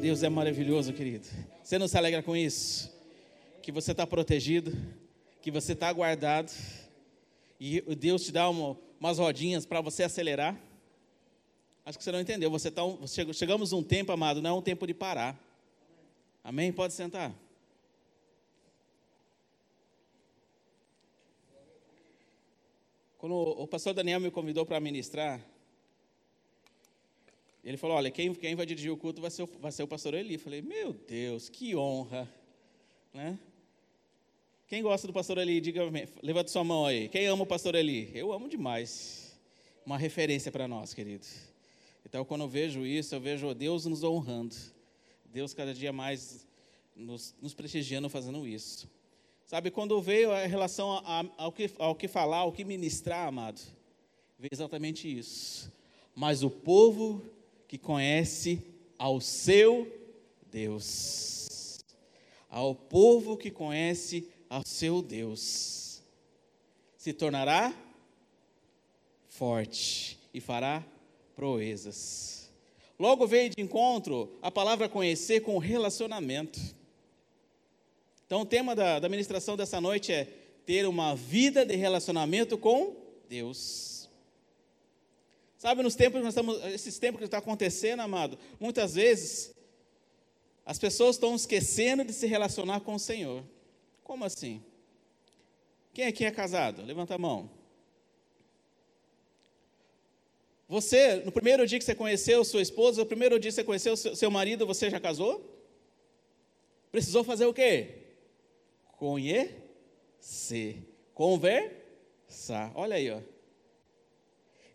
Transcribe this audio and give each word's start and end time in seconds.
Deus 0.00 0.22
é 0.22 0.28
maravilhoso, 0.28 0.92
querido. 0.92 1.26
Você 1.60 1.76
não 1.76 1.88
se 1.88 1.98
alegra 1.98 2.22
com 2.22 2.36
isso? 2.36 2.96
Que 3.60 3.72
você 3.72 3.90
está 3.90 4.06
protegido, 4.06 4.72
que 5.42 5.50
você 5.50 5.72
está 5.72 5.92
guardado, 5.92 6.52
e 7.58 7.80
Deus 7.96 8.24
te 8.24 8.30
dá 8.30 8.48
uma, 8.48 8.78
umas 9.00 9.18
rodinhas 9.18 9.66
para 9.66 9.80
você 9.80 10.04
acelerar. 10.04 10.56
Acho 11.84 11.98
que 11.98 12.04
você 12.04 12.12
não 12.12 12.20
entendeu. 12.20 12.48
Você 12.48 12.70
tá, 12.70 12.82
chegamos 13.34 13.72
um 13.72 13.82
tempo, 13.82 14.12
amado, 14.12 14.40
não 14.40 14.50
é 14.50 14.52
um 14.52 14.62
tempo 14.62 14.86
de 14.86 14.94
parar. 14.94 15.36
Amém? 16.44 16.72
Pode 16.72 16.92
sentar. 16.92 17.34
Quando 23.18 23.34
o 23.34 23.66
pastor 23.66 23.94
Daniel 23.94 24.20
me 24.20 24.30
convidou 24.30 24.64
para 24.64 24.78
ministrar, 24.78 25.44
ele 27.64 27.76
falou: 27.76 27.96
Olha, 27.96 28.10
quem, 28.10 28.32
quem 28.34 28.54
vai 28.54 28.64
dirigir 28.64 28.92
o 28.92 28.96
culto 28.96 29.20
vai 29.20 29.30
ser, 29.30 29.42
o, 29.42 29.46
vai 29.60 29.72
ser 29.72 29.82
o 29.82 29.88
pastor 29.88 30.14
Eli. 30.14 30.34
Eu 30.34 30.40
falei: 30.40 30.62
Meu 30.62 30.92
Deus, 30.92 31.48
que 31.48 31.74
honra. 31.76 32.28
Né? 33.12 33.38
Quem 34.66 34.82
gosta 34.82 35.06
do 35.06 35.12
pastor 35.12 35.38
Eli, 35.38 35.60
diga, 35.60 35.82
levanta 36.22 36.50
sua 36.50 36.62
mão 36.62 36.84
aí. 36.84 37.08
Quem 37.08 37.26
ama 37.26 37.42
o 37.42 37.46
pastor 37.46 37.74
Eli? 37.74 38.10
Eu 38.14 38.32
amo 38.32 38.48
demais. 38.48 39.38
Uma 39.84 39.96
referência 39.96 40.52
para 40.52 40.68
nós, 40.68 40.92
querido. 40.92 41.26
Então, 42.04 42.24
quando 42.24 42.42
eu 42.42 42.48
vejo 42.48 42.84
isso, 42.84 43.14
eu 43.14 43.20
vejo 43.20 43.54
Deus 43.54 43.86
nos 43.86 44.04
honrando. 44.04 44.54
Deus 45.24 45.54
cada 45.54 45.72
dia 45.72 45.92
mais 45.92 46.46
nos, 46.94 47.34
nos 47.40 47.54
prestigiando 47.54 48.08
fazendo 48.10 48.46
isso. 48.46 48.88
Sabe, 49.46 49.70
quando 49.70 50.00
veio 50.02 50.30
a 50.30 50.44
relação 50.44 50.92
a, 50.92 51.20
a, 51.20 51.24
ao, 51.38 51.52
que, 51.52 51.70
ao 51.78 51.94
que 51.94 52.06
falar, 52.06 52.38
ao 52.38 52.52
que 52.52 52.64
ministrar, 52.64 53.28
amado, 53.28 53.60
veio 54.38 54.50
exatamente 54.52 55.08
isso. 55.08 55.72
Mas 56.14 56.42
o 56.42 56.50
povo 56.50 57.22
que 57.68 57.76
conhece 57.76 58.60
ao 58.98 59.20
seu 59.20 59.86
Deus. 60.50 61.78
Ao 62.50 62.74
povo 62.74 63.36
que 63.36 63.50
conhece 63.50 64.28
ao 64.48 64.62
seu 64.66 65.02
Deus. 65.02 66.02
Se 66.96 67.12
tornará 67.12 67.72
forte 69.28 70.18
e 70.32 70.40
fará 70.40 70.84
proezas. 71.36 72.50
Logo 72.98 73.26
veio 73.26 73.50
de 73.50 73.62
encontro 73.62 74.36
a 74.42 74.50
palavra 74.50 74.88
conhecer 74.88 75.40
com 75.40 75.58
relacionamento. 75.58 76.58
Então, 78.26 78.40
o 78.40 78.46
tema 78.46 78.74
da, 78.74 78.98
da 78.98 79.08
ministração 79.08 79.56
dessa 79.56 79.80
noite 79.80 80.12
é 80.12 80.24
ter 80.66 80.86
uma 80.86 81.14
vida 81.14 81.64
de 81.64 81.76
relacionamento 81.76 82.58
com 82.58 82.96
Deus. 83.28 83.97
Sabe, 85.58 85.82
nos 85.82 85.96
tempos 85.96 86.20
que 86.20 86.24
nós 86.24 86.34
estamos, 86.34 86.64
esses 86.66 86.98
tempos 87.00 87.18
que 87.18 87.24
está 87.24 87.38
acontecendo, 87.38 88.00
amado, 88.00 88.38
muitas 88.60 88.94
vezes 88.94 89.52
as 90.64 90.78
pessoas 90.78 91.16
estão 91.16 91.34
esquecendo 91.34 92.04
de 92.04 92.12
se 92.12 92.26
relacionar 92.26 92.80
com 92.80 92.94
o 92.94 92.98
Senhor. 92.98 93.42
Como 94.04 94.24
assim? 94.24 94.62
Quem 95.92 96.06
aqui 96.06 96.24
é 96.24 96.30
casado? 96.30 96.82
Levanta 96.82 97.16
a 97.16 97.18
mão. 97.18 97.50
Você, 100.68 101.16
no 101.24 101.32
primeiro 101.32 101.66
dia 101.66 101.78
que 101.78 101.84
você 101.84 101.94
conheceu 101.94 102.44
sua 102.44 102.62
esposa, 102.62 103.00
no 103.00 103.06
primeiro 103.06 103.40
dia 103.40 103.50
que 103.50 103.56
você 103.56 103.64
conheceu 103.64 103.96
seu 103.96 104.30
marido, 104.30 104.64
você 104.66 104.88
já 104.88 105.00
casou? 105.00 105.42
Precisou 106.92 107.24
fazer 107.24 107.46
o 107.46 107.54
quê? 107.54 108.12
Conhecer. 108.92 109.56
Conversar. 111.14 112.70
Olha 112.76 112.94
aí, 112.94 113.10
ó. 113.10 113.20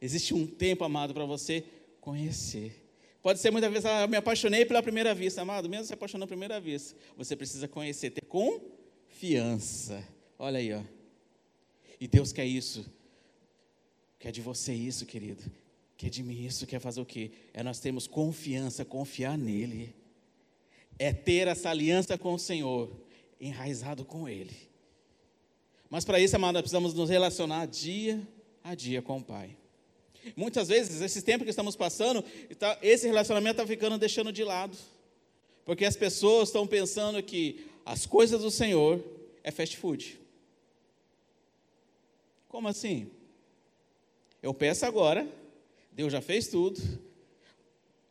Existe 0.03 0.33
um 0.33 0.45
tempo, 0.45 0.83
amado, 0.83 1.13
para 1.13 1.23
você 1.23 1.63
conhecer. 2.01 2.75
Pode 3.21 3.39
ser 3.39 3.51
muitas 3.51 3.71
vezes, 3.71 3.85
ah, 3.85 4.05
me 4.05 4.17
apaixonei 4.17 4.65
pela 4.65 4.83
primeira 4.83 5.15
vista, 5.15 5.41
amado, 5.41 5.69
mesmo 5.69 5.85
se 5.85 5.93
apaixonou 5.93 6.27
pela 6.27 6.37
primeira 6.37 6.59
vista. 6.59 6.93
Você 7.15 7.37
precisa 7.37 7.69
conhecer, 7.69 8.09
ter 8.11 8.25
confiança. 8.25 10.05
Olha 10.37 10.59
aí, 10.59 10.73
ó. 10.73 10.81
E 12.01 12.05
Deus 12.05 12.33
quer 12.33 12.45
isso. 12.45 12.85
Quer 14.19 14.33
de 14.33 14.42
você 14.42 14.73
isso, 14.73 15.05
querido. 15.05 15.42
Quer 15.95 16.09
de 16.09 16.21
mim 16.21 16.45
isso, 16.45 16.67
quer 16.67 16.81
fazer 16.81 16.99
o 16.99 17.05
quê? 17.05 17.31
É 17.53 17.63
nós 17.63 17.80
temos 17.80 18.05
confiança, 18.05 18.83
confiar 18.83 19.37
nele. 19.37 19.95
É 20.99 21.13
ter 21.13 21.47
essa 21.47 21.69
aliança 21.69 22.17
com 22.17 22.33
o 22.33 22.39
Senhor, 22.39 22.92
enraizado 23.39 24.03
com 24.03 24.27
Ele. 24.27 24.69
Mas 25.89 26.03
para 26.03 26.19
isso, 26.19 26.36
amado, 26.36 26.55
precisamos 26.59 26.93
nos 26.93 27.09
relacionar 27.09 27.67
dia 27.67 28.21
a 28.61 28.75
dia 28.75 29.02
com 29.02 29.19
o 29.19 29.23
Pai. 29.23 29.62
Muitas 30.36 30.67
vezes, 30.67 31.02
esse 31.02 31.22
tempo 31.22 31.44
que 31.44 31.50
estamos 31.50 31.76
passando, 31.76 32.23
tá, 32.58 32.78
esse 32.82 33.08
relacionamento 33.08 33.61
está 33.61 33.67
ficando 33.67 33.98
deixando 33.98 34.32
de 34.32 34.44
lado. 34.44 34.78
Porque 35.66 35.86
as 35.86 35.95
pessoas 35.95 36.50
estão 36.50 36.67
pensando 36.67 37.22
que 37.22 37.66
as 37.86 38.06
coisas 38.06 38.42
do 38.42 38.52
Senhor 38.52 39.04
é 39.44 39.52
fast 39.52 39.78
food. 39.78 40.20
Como 42.48 42.67
assim? 42.67 43.10
Eu 44.42 44.54
peço 44.54 44.86
agora, 44.86 45.28
Deus 45.92 46.11
já 46.11 46.22
fez 46.22 46.48
tudo 46.48 46.82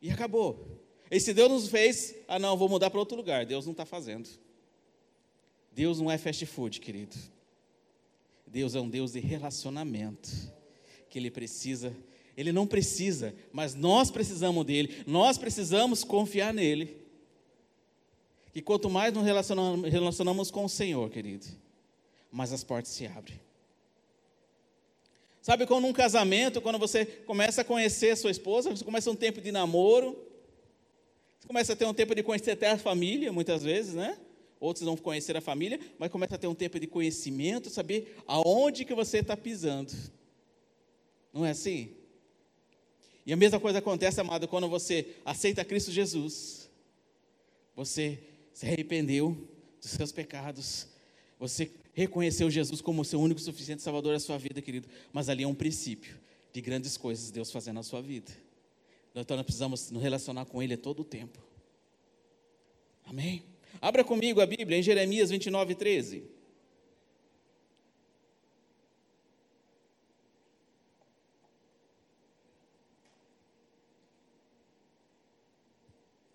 e 0.01 0.11
acabou. 0.11 0.81
E 1.11 1.21
se 1.21 1.35
Deus 1.35 1.51
nos 1.51 1.69
fez, 1.69 2.15
ah 2.27 2.39
não, 2.39 2.57
vou 2.57 2.69
mudar 2.69 2.91
para 2.91 2.99
outro 2.99 3.17
lugar. 3.17 3.45
Deus 3.45 3.67
não 3.67 3.73
está 3.73 3.85
fazendo. 3.85 4.29
Deus 5.71 6.01
não 6.01 6.11
é 6.11 6.17
fast 6.17 6.45
food, 6.47 6.81
querido. 6.81 7.17
Deus 8.47 8.75
é 8.75 8.81
um 8.81 8.89
Deus 8.89 9.13
de 9.13 9.21
relacionamento. 9.21 10.31
Que 11.13 11.19
Ele 11.19 11.31
precisa, 11.31 11.95
Ele 12.35 12.53
não 12.53 12.67
precisa, 12.67 13.35
mas 13.53 13.75
nós 13.75 14.11
precisamos 14.11 14.65
dele. 14.65 15.05
Nós 15.07 15.37
precisamos 15.37 16.03
confiar 16.03 16.55
nele 16.55 16.97
que 18.51 18.63
quanto 18.63 18.89
mais 18.89 19.13
nos 19.13 19.23
relacionamos, 19.23 19.93
relacionamos 19.93 20.51
com 20.51 20.65
o 20.65 20.71
Senhor, 20.71 21.11
querido, 21.11 21.47
mais 22.31 22.51
as 22.51 22.65
portas 22.65 22.93
se 22.93 23.05
abrem. 23.07 23.39
Sabe 25.43 25.67
como 25.67 25.87
num 25.87 25.93
casamento, 25.93 26.63
quando 26.63 26.79
você 26.79 27.05
começa 27.05 27.61
a 27.61 27.65
conhecer 27.65 28.17
sua 28.17 28.31
esposa, 28.31 28.71
você 28.71 28.83
começa 28.83 29.11
um 29.11 29.15
tempo 29.15 29.39
de 29.39 29.53
namoro, 29.53 30.17
você 31.39 31.47
começa 31.47 31.75
a 31.75 31.77
ter 31.77 31.85
um 31.85 31.93
tempo 31.93 32.15
de 32.15 32.23
conhecer 32.23 32.53
até 32.53 32.71
a 32.71 32.79
família, 32.79 33.31
muitas 33.31 33.63
vezes, 33.63 33.93
né? 33.93 34.17
Outros 34.59 34.87
não 34.87 34.97
conhecer 34.97 35.37
a 35.37 35.43
família, 35.43 35.79
mas 35.99 36.11
começa 36.11 36.37
a 36.37 36.39
ter 36.39 36.47
um 36.47 36.55
tempo 36.55 36.81
de 36.81 36.87
conhecimento, 36.87 37.69
saber 37.69 38.17
aonde 38.27 38.87
que 38.87 38.95
você 38.95 39.19
está 39.19 39.37
pisando. 39.37 39.93
Não 41.33 41.47
é 41.47 41.51
assim? 41.51 41.95
E 43.25 43.33
a 43.33 43.37
mesma 43.37 43.61
coisa 43.61 43.79
acontece, 43.79 44.21
amado, 44.21 44.49
quando 44.49 44.69
você 44.69 45.17
aceita 45.25 45.65
Cristo 45.65 45.91
Jesus. 45.91 46.69
Você 47.75 48.19
se 48.53 48.67
arrependeu 48.67 49.49
dos 49.81 49.91
seus 49.91 50.13
pecados, 50.13 50.87
você 51.39 51.71
reconheceu 51.95 52.51
Jesus 52.51 52.81
como 52.81 53.03
o 53.03 53.05
seu 53.05 53.21
único 53.21 53.41
suficiente 53.41 53.83
salvador 53.83 54.13
da 54.13 54.21
sua 54.21 54.39
vida, 54.39 54.61
querido. 54.61 54.89
Mas 55.13 55.29
ali 55.29 55.45
é 55.45 55.49
um 55.49 55.55
princípio 55.55 56.19
de 56.53 56.61
grandes 56.61 56.97
coisas 56.97 57.31
Deus 57.31 57.51
fazendo 57.51 57.77
na 57.77 57.83
sua 57.83 58.03
vida. 58.03 58.31
Então 59.15 59.37
nós 59.37 59.45
precisamos 59.45 59.91
nos 59.91 60.03
relacionar 60.03 60.45
com 60.47 60.63
Ele 60.63 60.75
a 60.75 60.79
todo 60.79 61.01
o 61.01 61.05
tempo. 61.05 61.39
Amém? 63.05 63.45
Abra 63.81 64.05
comigo 64.05 64.41
a 64.41 64.47
Bíblia 64.47 64.79
em 64.79 64.83
Jeremias 64.83 65.31
29, 65.31 65.75
13. 65.75 66.25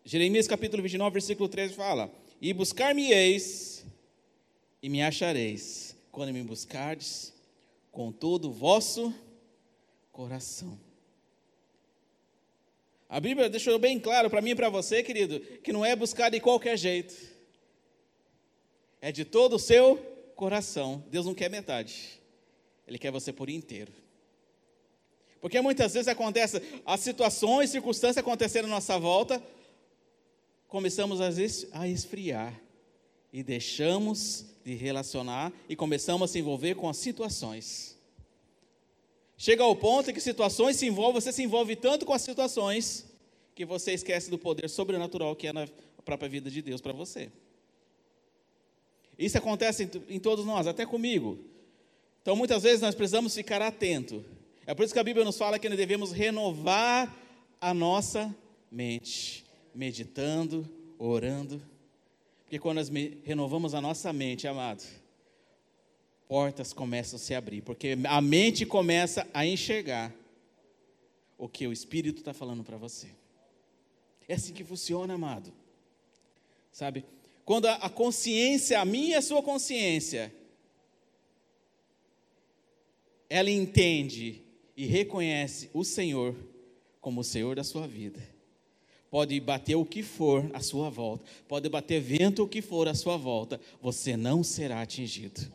Jeremias 0.07 0.47
capítulo 0.47 0.81
29, 0.81 1.11
versículo 1.11 1.49
13 1.49 1.73
fala: 1.73 2.09
E 2.41 2.53
buscar-me-eis 2.53 3.83
e 4.81 4.87
me 4.87 5.03
achareis, 5.03 5.97
quando 6.13 6.31
me 6.31 6.41
buscardes 6.43 7.33
com 7.91 8.09
todo 8.09 8.47
o 8.47 8.53
vosso 8.53 9.13
coração. 10.13 10.79
A 13.09 13.19
Bíblia 13.19 13.49
deixou 13.49 13.77
bem 13.77 13.99
claro 13.99 14.29
para 14.29 14.41
mim 14.41 14.51
e 14.51 14.55
para 14.55 14.69
você, 14.69 15.03
querido, 15.03 15.41
que 15.41 15.73
não 15.73 15.83
é 15.83 15.93
buscar 15.93 16.29
de 16.29 16.39
qualquer 16.39 16.77
jeito, 16.77 17.13
é 19.01 19.11
de 19.11 19.25
todo 19.25 19.57
o 19.57 19.59
seu 19.59 19.97
coração. 20.37 21.03
Deus 21.11 21.25
não 21.25 21.33
quer 21.33 21.49
metade, 21.49 22.21
Ele 22.87 22.97
quer 22.97 23.11
você 23.11 23.33
por 23.33 23.49
inteiro. 23.49 23.91
Porque 25.41 25.59
muitas 25.59 25.93
vezes 25.93 26.07
acontece, 26.07 26.61
as 26.85 27.01
situações, 27.01 27.71
circunstâncias 27.71 28.19
acontecendo 28.19 28.65
à 28.65 28.69
nossa 28.69 28.97
volta, 28.97 29.43
começamos 30.67 31.19
a 31.21 31.87
esfriar 31.87 32.59
e 33.31 33.41
deixamos 33.41 34.45
de 34.63 34.75
relacionar 34.75 35.53
e 35.69 35.75
começamos 35.75 36.29
a 36.29 36.33
se 36.33 36.39
envolver 36.39 36.75
com 36.75 36.89
as 36.89 36.97
situações. 36.97 37.97
Chega 39.37 39.63
ao 39.63 39.75
ponto 39.75 40.09
em 40.09 40.13
que 40.13 40.19
situações 40.19 40.75
se 40.77 40.85
envolvem, 40.85 41.21
você 41.21 41.31
se 41.31 41.43
envolve 41.43 41.75
tanto 41.75 42.05
com 42.05 42.13
as 42.13 42.21
situações 42.21 43.05
que 43.55 43.65
você 43.65 43.93
esquece 43.93 44.29
do 44.29 44.37
poder 44.37 44.69
sobrenatural 44.69 45.35
que 45.35 45.47
é 45.47 45.53
na 45.53 45.67
própria 46.03 46.29
vida 46.29 46.49
de 46.49 46.61
Deus 46.61 46.81
para 46.81 46.93
você. 46.93 47.31
Isso 49.17 49.37
acontece 49.37 49.89
em, 50.09 50.19
todos 50.19 50.45
nós, 50.45 50.67
até 50.67 50.85
comigo. 50.85 51.39
Então, 52.21 52.35
muitas 52.35 52.63
vezes 52.63 52.81
nós 52.81 52.93
precisamos 52.93 53.33
ficar 53.33 53.61
atento. 53.61 54.23
É 54.65 54.75
por 54.75 54.83
isso 54.83 54.93
que 54.93 54.99
a 54.99 55.03
Bíblia 55.03 55.25
nos 55.25 55.37
fala 55.37 55.57
que 55.57 55.69
nós 55.69 55.77
devemos 55.77 56.11
renovar 56.11 57.15
a 57.59 57.73
nossa 57.73 58.35
mente 58.69 59.46
meditando, 59.77 60.67
orando. 60.97 61.61
Porque 62.43 62.57
quando 62.57 62.77
nós 62.77 62.89
renovamos 63.23 63.75
a 63.75 63.81
nossa 63.81 64.11
mente, 64.11 64.47
amado, 64.47 64.83
portas 66.27 66.73
começam 66.73 67.17
a 67.17 67.19
se 67.19 67.35
abrir, 67.35 67.61
porque 67.61 67.95
a 68.05 68.19
mente 68.19 68.65
começa 68.65 69.27
a 69.33 69.45
enxergar 69.45 70.13
o 71.37 71.47
que 71.47 71.67
o 71.67 71.71
Espírito 71.71 72.19
está 72.19 72.33
falando 72.33 72.63
para 72.63 72.77
você. 72.77 73.07
É 74.27 74.33
assim 74.33 74.51
que 74.51 74.63
funciona, 74.63 75.13
amado. 75.13 75.53
Sabe? 76.71 77.05
Quando 77.45 77.67
a 77.67 77.89
consciência, 77.89 78.79
a 78.81 78.85
minha 78.85 79.11
e 79.11 79.15
a 79.15 79.21
sua 79.21 79.43
consciência, 79.43 80.33
ela 83.29 83.51
entende 83.51 84.41
e 84.75 84.85
reconhece 84.85 85.69
o 85.73 85.83
Senhor 85.83 86.35
como 86.99 87.21
o 87.21 87.23
Senhor 87.23 87.55
da 87.55 87.63
sua 87.63 87.87
vida. 87.87 88.36
Pode 89.09 89.39
bater 89.39 89.75
o 89.75 89.85
que 89.85 90.03
for 90.03 90.49
à 90.53 90.59
sua 90.59 90.89
volta, 90.89 91.23
pode 91.47 91.69
bater 91.69 92.01
vento 92.01 92.43
o 92.43 92.47
que 92.47 92.61
for 92.61 92.87
à 92.87 92.93
sua 92.93 93.15
volta, 93.15 93.59
você 93.81 94.17
não 94.17 94.43
será 94.43 94.81
atingido. 94.81 95.49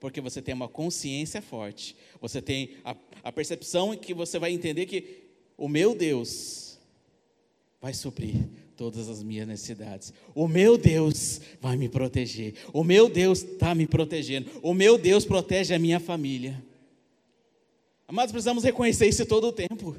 Porque 0.00 0.20
você 0.20 0.42
tem 0.42 0.54
uma 0.54 0.68
consciência 0.68 1.40
forte, 1.40 1.96
você 2.20 2.42
tem 2.42 2.76
a, 2.84 2.96
a 3.22 3.32
percepção 3.32 3.96
que 3.96 4.12
você 4.14 4.38
vai 4.38 4.52
entender 4.52 4.86
que 4.86 5.24
o 5.56 5.68
meu 5.68 5.94
Deus 5.94 6.78
vai 7.80 7.94
suprir 7.94 8.48
todas 8.76 9.08
as 9.08 9.22
minhas 9.22 9.46
necessidades. 9.46 10.12
O 10.34 10.46
meu 10.46 10.78
Deus 10.78 11.40
vai 11.60 11.76
me 11.76 11.88
proteger. 11.88 12.54
O 12.72 12.84
meu 12.84 13.08
Deus 13.08 13.42
está 13.42 13.74
me 13.74 13.86
protegendo. 13.86 14.48
O 14.62 14.72
meu 14.72 14.96
Deus 14.96 15.24
protege 15.24 15.74
a 15.74 15.78
minha 15.78 15.98
família. 15.98 16.64
Amados, 18.06 18.30
precisamos 18.30 18.62
reconhecer 18.62 19.08
isso 19.08 19.26
todo 19.26 19.48
o 19.48 19.52
tempo. 19.52 19.96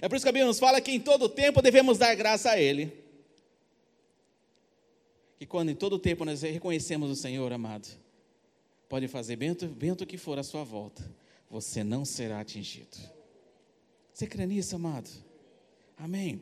É 0.00 0.08
por 0.08 0.16
isso 0.16 0.24
que 0.24 0.28
a 0.28 0.32
Bíblia 0.32 0.46
nos 0.46 0.58
fala 0.58 0.80
que 0.80 0.90
em 0.90 1.00
todo 1.00 1.28
tempo 1.28 1.62
devemos 1.62 1.96
dar 1.98 2.14
graça 2.14 2.50
a 2.50 2.60
Ele. 2.60 2.92
Que 5.38 5.46
quando 5.46 5.70
em 5.70 5.74
todo 5.74 5.98
tempo 5.98 6.24
nós 6.24 6.42
reconhecemos 6.42 7.10
o 7.10 7.16
Senhor, 7.16 7.52
amado, 7.52 7.88
pode 8.88 9.08
fazer 9.08 9.36
vento, 9.36 9.68
vento 9.68 10.06
que 10.06 10.16
for 10.16 10.38
à 10.38 10.42
sua 10.42 10.64
volta, 10.64 11.02
você 11.50 11.82
não 11.82 12.04
será 12.04 12.40
atingido. 12.40 12.96
Você 14.12 14.26
crê 14.26 14.46
nisso, 14.46 14.76
amado? 14.76 15.10
Amém. 15.96 16.40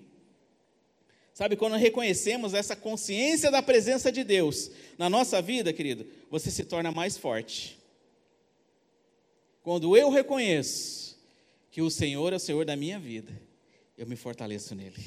Sabe, 1.33 1.57
quando 1.57 1.75
reconhecemos 1.75 2.55
essa 2.55 2.77
consciência 2.77 3.51
da 3.51 3.61
presença 3.61 4.13
de 4.13 4.23
Deus 4.23 4.71
na 4.97 5.11
nossa 5.11 5.43
vida, 5.43 5.73
querido, 5.73 6.07
você 6.31 6.49
se 6.51 6.65
torna 6.65 6.93
mais 6.93 7.17
forte. 7.17 7.77
Quando 9.61 9.97
eu 9.97 10.11
reconheço 10.11 10.94
que 11.75 11.83
o 11.83 11.91
Senhor 11.91 12.33
é 12.33 12.37
o 12.37 12.39
Senhor 12.39 12.65
da 12.65 12.77
minha 12.77 13.01
vida, 13.01 13.33
eu 13.99 14.07
me 14.07 14.15
fortaleço 14.15 14.77
nele. 14.77 15.05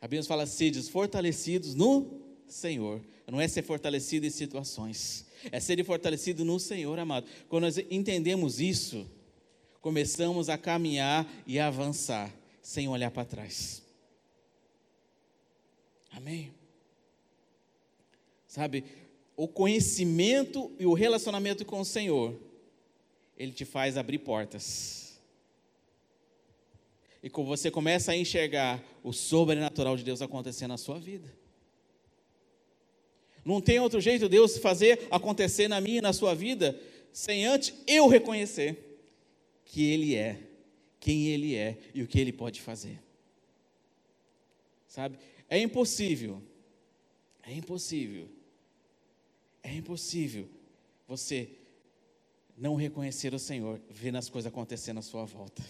A 0.00 0.08
Bíblia 0.08 0.24
fala, 0.24 0.44
sedes 0.44 0.88
fortalecidos 0.88 1.76
no 1.76 2.20
Senhor. 2.48 3.00
Não 3.28 3.40
é 3.40 3.46
ser 3.46 3.62
fortalecido 3.62 4.26
em 4.26 4.30
situações, 4.30 5.24
é 5.52 5.60
ser 5.60 5.84
fortalecido 5.84 6.44
no 6.44 6.58
Senhor, 6.58 6.98
amado. 6.98 7.28
Quando 7.48 7.62
nós 7.62 7.78
entendemos 7.78 8.60
isso, 8.60 9.08
começamos 9.80 10.48
a 10.48 10.58
caminhar 10.58 11.32
e 11.46 11.56
a 11.60 11.68
avançar, 11.68 12.34
sem 12.60 12.88
olhar 12.88 13.12
para 13.12 13.24
trás. 13.24 13.84
Amém? 16.10 16.52
Sabe, 18.48 18.82
o 19.36 19.46
conhecimento 19.46 20.72
e 20.76 20.86
o 20.86 20.92
relacionamento 20.92 21.64
com 21.64 21.78
o 21.78 21.84
Senhor, 21.84 22.49
ele 23.40 23.52
te 23.52 23.64
faz 23.64 23.96
abrir 23.96 24.18
portas. 24.18 25.18
E 27.22 27.30
você 27.30 27.70
começa 27.70 28.12
a 28.12 28.16
enxergar 28.16 28.84
o 29.02 29.14
sobrenatural 29.14 29.96
de 29.96 30.04
Deus 30.04 30.20
acontecendo 30.20 30.72
na 30.72 30.76
sua 30.76 30.98
vida. 30.98 31.34
Não 33.42 33.58
tem 33.58 33.80
outro 33.80 33.98
jeito 33.98 34.28
Deus 34.28 34.58
fazer 34.58 35.08
acontecer 35.10 35.68
na 35.68 35.80
minha 35.80 35.98
e 35.98 36.02
na 36.02 36.12
sua 36.12 36.34
vida 36.34 36.78
sem 37.14 37.46
antes 37.46 37.72
eu 37.86 38.08
reconhecer 38.08 39.00
que 39.64 39.90
Ele 39.90 40.14
é, 40.14 40.38
quem 41.00 41.28
Ele 41.28 41.54
é 41.54 41.78
e 41.94 42.02
o 42.02 42.06
que 42.06 42.20
Ele 42.20 42.34
pode 42.34 42.60
fazer. 42.60 43.02
Sabe? 44.86 45.18
É 45.48 45.58
impossível, 45.58 46.42
é 47.42 47.54
impossível, 47.54 48.28
é 49.62 49.72
impossível 49.72 50.46
você 51.08 51.48
não 52.60 52.74
reconhecer 52.74 53.34
o 53.34 53.38
Senhor, 53.38 53.80
vendo 53.88 54.18
as 54.18 54.28
coisas 54.28 54.52
acontecendo 54.52 54.98
à 54.98 55.02
sua 55.02 55.24
volta. 55.24 55.62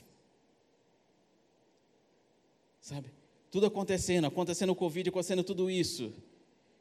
Sabe? 2.80 3.08
Tudo 3.50 3.66
acontecendo, 3.66 4.26
acontecendo 4.26 4.70
o 4.70 4.74
Covid, 4.74 5.08
acontecendo 5.08 5.44
tudo 5.44 5.70
isso. 5.70 6.12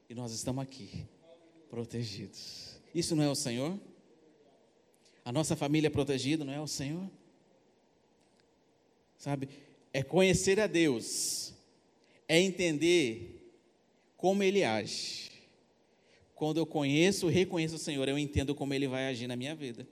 E 0.09 0.15
nós 0.15 0.31
estamos 0.31 0.63
aqui, 0.63 1.05
protegidos. 1.69 2.79
Isso 2.93 3.15
não 3.15 3.23
é 3.23 3.29
o 3.29 3.35
Senhor? 3.35 3.79
A 5.23 5.31
nossa 5.31 5.55
família 5.55 5.87
é 5.87 5.91
protegida, 5.91 6.43
não 6.43 6.53
é 6.53 6.59
o 6.59 6.67
Senhor? 6.67 7.07
Sabe? 9.17 9.47
É 9.93 10.01
conhecer 10.01 10.59
a 10.59 10.67
Deus 10.67 11.53
é 12.29 12.39
entender 12.39 13.51
como 14.15 14.43
Ele 14.43 14.63
age. 14.63 15.31
Quando 16.35 16.57
eu 16.57 16.65
conheço, 16.65 17.27
reconheço 17.27 17.75
o 17.75 17.79
Senhor, 17.79 18.07
eu 18.07 18.17
entendo 18.17 18.53
como 18.53 18.73
Ele 18.73 18.87
vai 18.87 19.07
agir 19.07 19.27
na 19.27 19.35
minha 19.35 19.55
vida. 19.55 19.85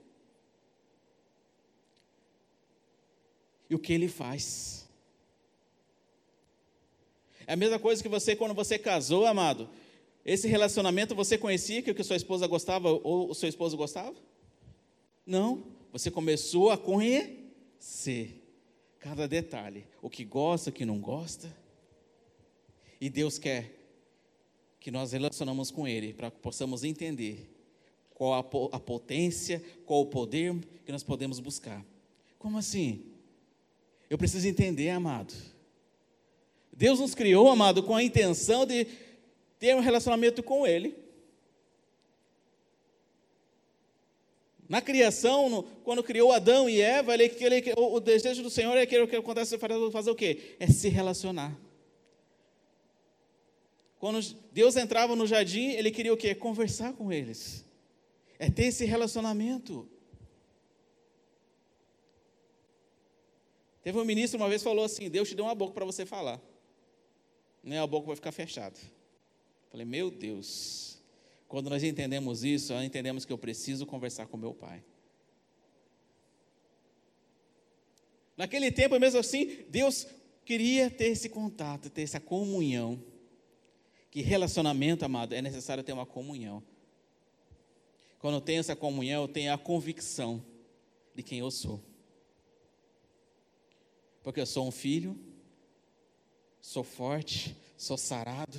E 3.68 3.74
o 3.74 3.78
que 3.78 3.92
Ele 3.92 4.08
faz. 4.08 4.88
É 7.46 7.52
a 7.52 7.56
mesma 7.56 7.78
coisa 7.78 8.02
que 8.02 8.08
você, 8.08 8.36
quando 8.36 8.54
você 8.54 8.78
casou, 8.78 9.26
amado. 9.26 9.68
Esse 10.24 10.46
relacionamento 10.46 11.14
você 11.14 11.38
conhecia 11.38 11.82
que 11.82 11.90
o 11.90 11.94
que 11.94 12.04
sua 12.04 12.16
esposa 12.16 12.46
gostava 12.46 12.90
ou 12.90 13.30
o 13.30 13.34
seu 13.34 13.48
esposo 13.48 13.76
gostava? 13.76 14.16
Não. 15.26 15.64
Você 15.92 16.10
começou 16.10 16.70
a 16.70 16.76
conhecer 16.76 18.44
cada 18.98 19.26
detalhe. 19.26 19.86
O 20.02 20.10
que 20.10 20.24
gosta, 20.24 20.70
o 20.70 20.72
que 20.72 20.84
não 20.84 20.98
gosta 20.98 21.50
e 23.00 23.08
Deus 23.08 23.38
quer 23.38 23.74
que 24.80 24.90
nós 24.90 25.12
relacionamos 25.12 25.70
com 25.70 25.86
Ele 25.86 26.12
para 26.12 26.30
que 26.30 26.38
possamos 26.38 26.84
entender 26.84 27.54
qual 28.14 28.34
a, 28.34 28.38
a 28.76 28.80
potência, 28.80 29.62
qual 29.86 30.00
o 30.02 30.06
poder 30.06 30.54
que 30.84 30.90
nós 30.90 31.02
podemos 31.02 31.38
buscar. 31.38 31.84
Como 32.38 32.58
assim? 32.58 33.04
Eu 34.08 34.16
preciso 34.16 34.48
entender, 34.48 34.90
amado. 34.90 35.34
Deus 36.72 37.00
nos 37.00 37.14
criou, 37.14 37.48
amado, 37.48 37.82
com 37.82 37.94
a 37.94 38.02
intenção 38.02 38.64
de 38.64 38.86
ter 39.58 39.74
um 39.74 39.80
relacionamento 39.80 40.42
com 40.42 40.66
Ele. 40.66 40.96
Na 44.68 44.82
criação, 44.82 45.48
no, 45.48 45.62
quando 45.62 46.02
criou 46.02 46.30
Adão 46.30 46.68
e 46.68 46.80
Eva, 46.80 47.14
ele, 47.14 47.24
ele, 47.40 47.72
o, 47.74 47.94
o 47.94 48.00
desejo 48.00 48.42
do 48.42 48.50
Senhor 48.50 48.76
é 48.76 48.84
que, 48.84 49.06
que 49.06 49.16
acontece 49.16 49.56
fazer, 49.56 49.90
fazer 49.90 50.10
o 50.10 50.14
quê? 50.14 50.56
É 50.60 50.66
se 50.66 50.90
relacionar. 50.90 51.58
Quando 53.98 54.20
Deus 54.52 54.76
entrava 54.76 55.16
no 55.16 55.26
jardim, 55.26 55.70
ele 55.70 55.90
queria 55.90 56.12
o 56.12 56.18
quê? 56.18 56.34
Conversar 56.34 56.92
com 56.92 57.10
eles. 57.10 57.64
É 58.38 58.50
ter 58.50 58.66
esse 58.66 58.84
relacionamento. 58.84 59.88
Teve 63.88 63.98
um 63.98 64.04
ministro 64.04 64.38
uma 64.38 64.50
vez 64.50 64.62
falou 64.62 64.84
assim: 64.84 65.08
Deus 65.08 65.30
te 65.30 65.34
deu 65.34 65.46
uma 65.46 65.54
boca 65.54 65.72
para 65.72 65.86
você 65.86 66.04
falar. 66.04 66.38
Nem 67.62 67.78
a 67.78 67.86
boca 67.86 68.06
vai 68.06 68.16
ficar 68.16 68.32
fechada. 68.32 68.78
Falei, 69.70 69.86
meu 69.86 70.10
Deus. 70.10 70.98
Quando 71.48 71.70
nós 71.70 71.82
entendemos 71.82 72.44
isso, 72.44 72.74
nós 72.74 72.84
entendemos 72.84 73.24
que 73.24 73.32
eu 73.32 73.38
preciso 73.38 73.86
conversar 73.86 74.26
com 74.26 74.36
meu 74.36 74.52
pai. 74.52 74.84
Naquele 78.36 78.70
tempo, 78.70 79.00
mesmo 79.00 79.20
assim, 79.20 79.64
Deus 79.70 80.06
queria 80.44 80.90
ter 80.90 81.06
esse 81.06 81.30
contato, 81.30 81.88
ter 81.88 82.02
essa 82.02 82.20
comunhão 82.20 83.02
que 84.10 84.20
relacionamento, 84.20 85.02
amado, 85.06 85.34
é 85.34 85.40
necessário 85.40 85.82
ter 85.82 85.94
uma 85.94 86.04
comunhão. 86.04 86.62
Quando 88.18 88.34
eu 88.34 88.42
tenho 88.42 88.60
essa 88.60 88.76
comunhão, 88.76 89.22
eu 89.22 89.28
tenho 89.28 89.50
a 89.50 89.56
convicção 89.56 90.44
de 91.14 91.22
quem 91.22 91.38
eu 91.38 91.50
sou. 91.50 91.82
Porque 94.28 94.42
eu 94.42 94.46
sou 94.46 94.68
um 94.68 94.70
filho, 94.70 95.18
sou 96.60 96.84
forte, 96.84 97.56
sou 97.78 97.96
sarado, 97.96 98.58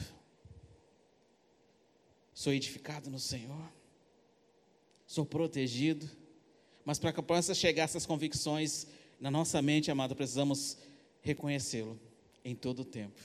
sou 2.33 2.51
edificado 2.51 3.07
no 3.07 3.19
Senhor, 3.19 3.71
sou 5.05 5.23
protegido. 5.23 6.09
Mas 6.83 6.97
para 6.97 7.13
que 7.13 7.21
possa 7.21 7.53
chegar 7.53 7.83
essas 7.83 8.03
convicções 8.03 8.87
na 9.19 9.29
nossa 9.29 9.61
mente, 9.61 9.91
amado, 9.91 10.15
precisamos 10.15 10.75
reconhecê-lo 11.21 11.99
em 12.43 12.55
todo 12.55 12.79
o 12.79 12.85
tempo 12.85 13.21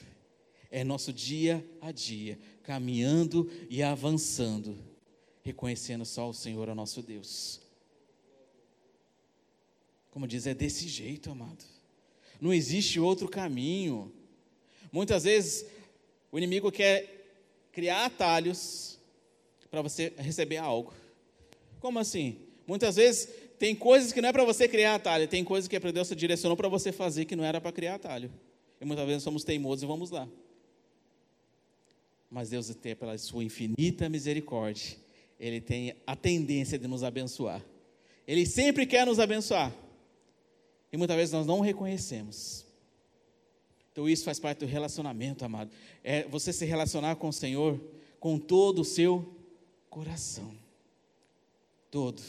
é 0.71 0.85
nosso 0.85 1.15
dia 1.15 1.67
a 1.81 1.93
dia, 1.93 2.39
caminhando 2.63 3.51
e 3.71 3.83
avançando, 3.83 4.77
reconhecendo 5.43 6.05
só 6.05 6.29
o 6.29 6.35
Senhor, 6.35 6.69
o 6.69 6.75
nosso 6.75 7.01
Deus. 7.01 7.63
Como 10.11 10.29
diz, 10.29 10.47
é 10.47 10.55
desse 10.55 10.89
jeito, 10.89 11.31
amado. 11.31 11.74
Não 12.41 12.53
existe 12.53 13.01
outro 13.01 13.29
caminho. 13.29 14.13
Muitas 14.93 15.25
vezes 15.25 15.67
o 16.31 16.39
inimigo 16.39 16.71
quer 16.71 17.15
criar 17.73 18.05
atalhos 18.05 18.99
para 19.71 19.83
você 19.83 20.13
receber 20.17 20.59
algo. 20.59 20.93
Como 21.81 21.99
assim? 21.99 22.39
Muitas 22.67 22.97
vezes 22.97 23.29
tem 23.59 23.75
coisas 23.75 24.13
que 24.13 24.21
não 24.21 24.29
é 24.29 24.33
para 24.33 24.45
você 24.45 24.69
criar 24.69 24.95
atalho, 24.95 25.29
tem 25.29 25.45
coisas 25.45 25.69
que 25.69 25.79
Deus 25.79 26.09
se 26.09 26.15
direcionou 26.15 26.57
para 26.57 26.69
você 26.69 26.93
fazer 26.93 27.25
que 27.25 27.37
não 27.37 27.45
era 27.45 27.61
para 27.61 27.73
criar 27.73 27.97
atalho. 27.97 28.31
E 28.81 28.85
muitas 28.85 29.07
vezes 29.07 29.23
somos 29.23 29.45
teimosos 29.45 29.83
e 29.83 29.87
vamos 29.87 30.11
lá. 30.11 30.29
Mas 32.31 32.51
Deus 32.51 32.69
tem 32.75 32.97
pela 32.97 33.17
sua 33.19 33.45
infinita 33.45 34.09
misericórdia, 34.09 34.97
ele 35.39 35.61
tem 35.61 35.95
a 36.07 36.17
tendência 36.17 36.79
de 36.79 36.89
nos 36.89 37.03
abençoar. 37.03 37.65
Ele 38.27 38.47
sempre 38.47 38.87
quer 38.87 39.07
nos 39.07 39.19
abençoar. 39.19 39.73
E 40.95 40.97
muitas 40.97 41.17
vezes 41.17 41.33
nós 41.33 41.45
não 41.45 41.59
reconhecemos. 41.59 42.65
Então 43.91 44.09
isso 44.09 44.25
faz 44.25 44.39
parte 44.39 44.61
do 44.61 44.67
relacionamento, 44.67 45.45
amado. 45.45 45.73
É 46.05 46.23
você 46.29 46.53
se 46.53 46.65
relacionar 46.65 47.17
com 47.17 47.27
o 47.27 47.33
Senhor 47.33 47.81
com 48.21 48.39
todo 48.39 48.83
o 48.83 48.85
seu 48.85 49.37
coração. 49.91 50.57
Todo. 51.91 52.23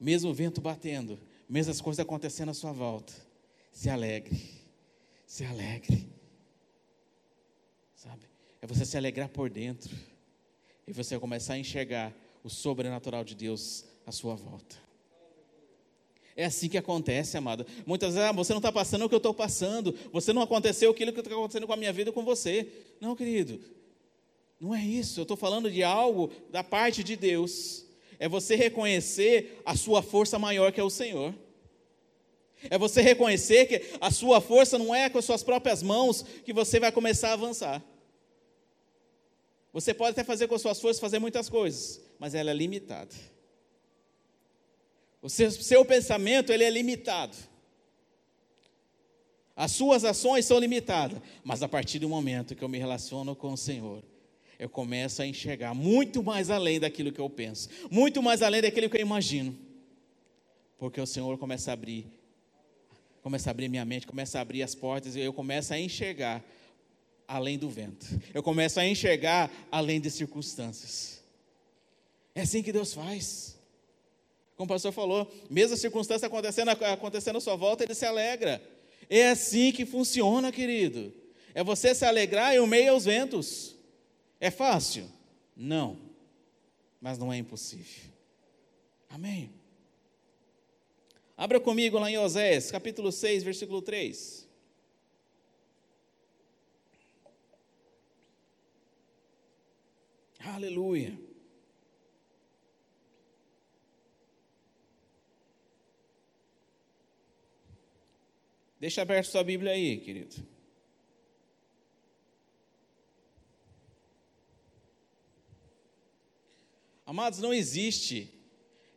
Mesmo 0.00 0.30
o 0.30 0.34
vento 0.34 0.62
batendo, 0.62 1.20
mesmo 1.46 1.72
as 1.72 1.78
coisas 1.78 2.00
acontecendo 2.00 2.52
à 2.52 2.54
sua 2.54 2.72
volta, 2.72 3.12
se 3.70 3.90
alegre. 3.90 4.40
Se 5.26 5.44
alegre. 5.44 6.10
Sabe? 7.94 8.22
É 8.62 8.66
você 8.66 8.86
se 8.86 8.96
alegrar 8.96 9.28
por 9.28 9.50
dentro. 9.50 9.94
E 10.86 10.92
você 10.94 11.18
começar 11.18 11.52
a 11.52 11.58
enxergar 11.58 12.14
o 12.42 12.48
sobrenatural 12.48 13.24
de 13.24 13.34
Deus 13.34 13.84
à 14.06 14.10
sua 14.10 14.34
volta. 14.34 14.87
É 16.38 16.44
assim 16.44 16.68
que 16.68 16.78
acontece, 16.78 17.36
amado. 17.36 17.66
Muitas 17.84 18.14
vezes, 18.14 18.30
ah, 18.30 18.32
você 18.32 18.52
não 18.52 18.60
está 18.60 18.70
passando 18.70 19.04
o 19.04 19.08
que 19.08 19.14
eu 19.14 19.18
estou 19.18 19.34
passando. 19.34 19.92
Você 20.12 20.32
não 20.32 20.40
aconteceu 20.40 20.92
aquilo 20.92 21.12
que 21.12 21.18
está 21.18 21.32
acontecendo 21.32 21.66
com 21.66 21.72
a 21.72 21.76
minha 21.76 21.92
vida 21.92 22.12
com 22.12 22.24
você. 22.24 22.68
Não, 23.00 23.16
querido. 23.16 23.58
Não 24.60 24.72
é 24.72 24.80
isso. 24.80 25.18
Eu 25.18 25.22
estou 25.22 25.36
falando 25.36 25.68
de 25.68 25.82
algo 25.82 26.30
da 26.48 26.62
parte 26.62 27.02
de 27.02 27.16
Deus. 27.16 27.84
É 28.20 28.28
você 28.28 28.54
reconhecer 28.54 29.60
a 29.66 29.74
sua 29.74 30.00
força 30.00 30.38
maior 30.38 30.70
que 30.70 30.78
é 30.78 30.84
o 30.84 30.88
Senhor. 30.88 31.34
É 32.70 32.78
você 32.78 33.02
reconhecer 33.02 33.66
que 33.66 33.98
a 34.00 34.12
sua 34.12 34.40
força 34.40 34.78
não 34.78 34.94
é 34.94 35.10
com 35.10 35.18
as 35.18 35.24
suas 35.24 35.42
próprias 35.42 35.82
mãos 35.82 36.22
que 36.44 36.52
você 36.52 36.78
vai 36.78 36.92
começar 36.92 37.30
a 37.30 37.32
avançar. 37.32 37.82
Você 39.72 39.92
pode 39.92 40.12
até 40.12 40.22
fazer 40.22 40.46
com 40.46 40.54
as 40.54 40.62
suas 40.62 40.80
forças 40.80 41.00
fazer 41.00 41.18
muitas 41.18 41.48
coisas, 41.48 42.00
mas 42.16 42.32
ela 42.32 42.52
é 42.52 42.54
limitada. 42.54 43.12
O 45.20 45.28
seu, 45.28 45.50
seu 45.50 45.84
pensamento 45.84 46.52
ele 46.52 46.64
é 46.64 46.70
limitado. 46.70 47.36
As 49.56 49.72
suas 49.72 50.04
ações 50.04 50.44
são 50.44 50.58
limitadas, 50.58 51.20
mas 51.42 51.62
a 51.64 51.68
partir 51.68 51.98
do 51.98 52.08
momento 52.08 52.54
que 52.54 52.62
eu 52.62 52.68
me 52.68 52.78
relaciono 52.78 53.34
com 53.34 53.52
o 53.52 53.56
Senhor, 53.56 54.04
eu 54.56 54.68
começo 54.68 55.20
a 55.20 55.26
enxergar 55.26 55.74
muito 55.74 56.22
mais 56.22 56.48
além 56.48 56.78
daquilo 56.78 57.10
que 57.10 57.20
eu 57.20 57.28
penso, 57.28 57.68
muito 57.90 58.22
mais 58.22 58.40
além 58.40 58.62
daquilo 58.62 58.88
que 58.88 58.96
eu 58.96 59.00
imagino. 59.00 59.58
Porque 60.78 61.00
o 61.00 61.06
Senhor 61.06 61.36
começa 61.38 61.72
a 61.72 61.74
abrir, 61.74 62.06
começa 63.20 63.50
a 63.50 63.52
abrir 63.52 63.68
minha 63.68 63.84
mente, 63.84 64.06
começa 64.06 64.38
a 64.38 64.42
abrir 64.42 64.62
as 64.62 64.76
portas 64.76 65.16
e 65.16 65.20
eu 65.20 65.32
começo 65.32 65.74
a 65.74 65.78
enxergar 65.78 66.44
além 67.26 67.58
do 67.58 67.68
vento. 67.68 68.06
Eu 68.32 68.44
começo 68.44 68.78
a 68.78 68.86
enxergar 68.86 69.50
além 69.72 70.00
de 70.00 70.08
circunstâncias. 70.08 71.20
É 72.32 72.42
assim 72.42 72.62
que 72.62 72.72
Deus 72.72 72.94
faz. 72.94 73.57
Como 74.58 74.66
o 74.66 74.74
pastor 74.74 74.90
falou, 74.90 75.32
mesmo 75.48 75.74
a 75.74 75.76
circunstância 75.78 76.26
acontecendo, 76.26 76.70
acontecendo 76.70 77.36
à 77.36 77.40
sua 77.40 77.54
volta, 77.54 77.84
ele 77.84 77.94
se 77.94 78.04
alegra. 78.04 78.60
É 79.08 79.30
assim 79.30 79.70
que 79.70 79.86
funciona, 79.86 80.50
querido. 80.50 81.14
É 81.54 81.62
você 81.62 81.94
se 81.94 82.04
alegrar 82.04 82.56
em 82.56 82.66
meio 82.66 82.90
aos 82.90 83.04
ventos. 83.04 83.76
É 84.40 84.50
fácil? 84.50 85.08
Não. 85.56 85.96
Mas 87.00 87.18
não 87.18 87.32
é 87.32 87.38
impossível. 87.38 88.10
Amém. 89.08 89.48
Abra 91.36 91.60
comigo 91.60 91.96
lá 91.96 92.10
em 92.10 92.18
Oséias, 92.18 92.68
capítulo 92.68 93.12
6, 93.12 93.44
versículo 93.44 93.80
3. 93.80 94.44
Aleluia. 100.40 101.27
Deixa 108.80 109.02
aberto 109.02 109.26
sua 109.26 109.42
Bíblia 109.42 109.72
aí, 109.72 109.98
querido. 109.98 110.36
Amados, 117.04 117.40
não 117.40 117.52
existe 117.54 118.32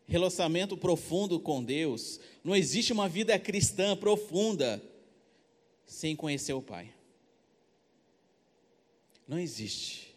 relacionamento 0.06 0.76
profundo 0.76 1.40
com 1.40 1.64
Deus, 1.64 2.20
não 2.44 2.54
existe 2.54 2.92
uma 2.92 3.08
vida 3.08 3.40
cristã 3.40 3.96
profunda 3.96 4.84
sem 5.86 6.16
conhecer 6.16 6.52
o 6.52 6.62
Pai. 6.62 6.94
Não 9.26 9.40
existe. 9.40 10.14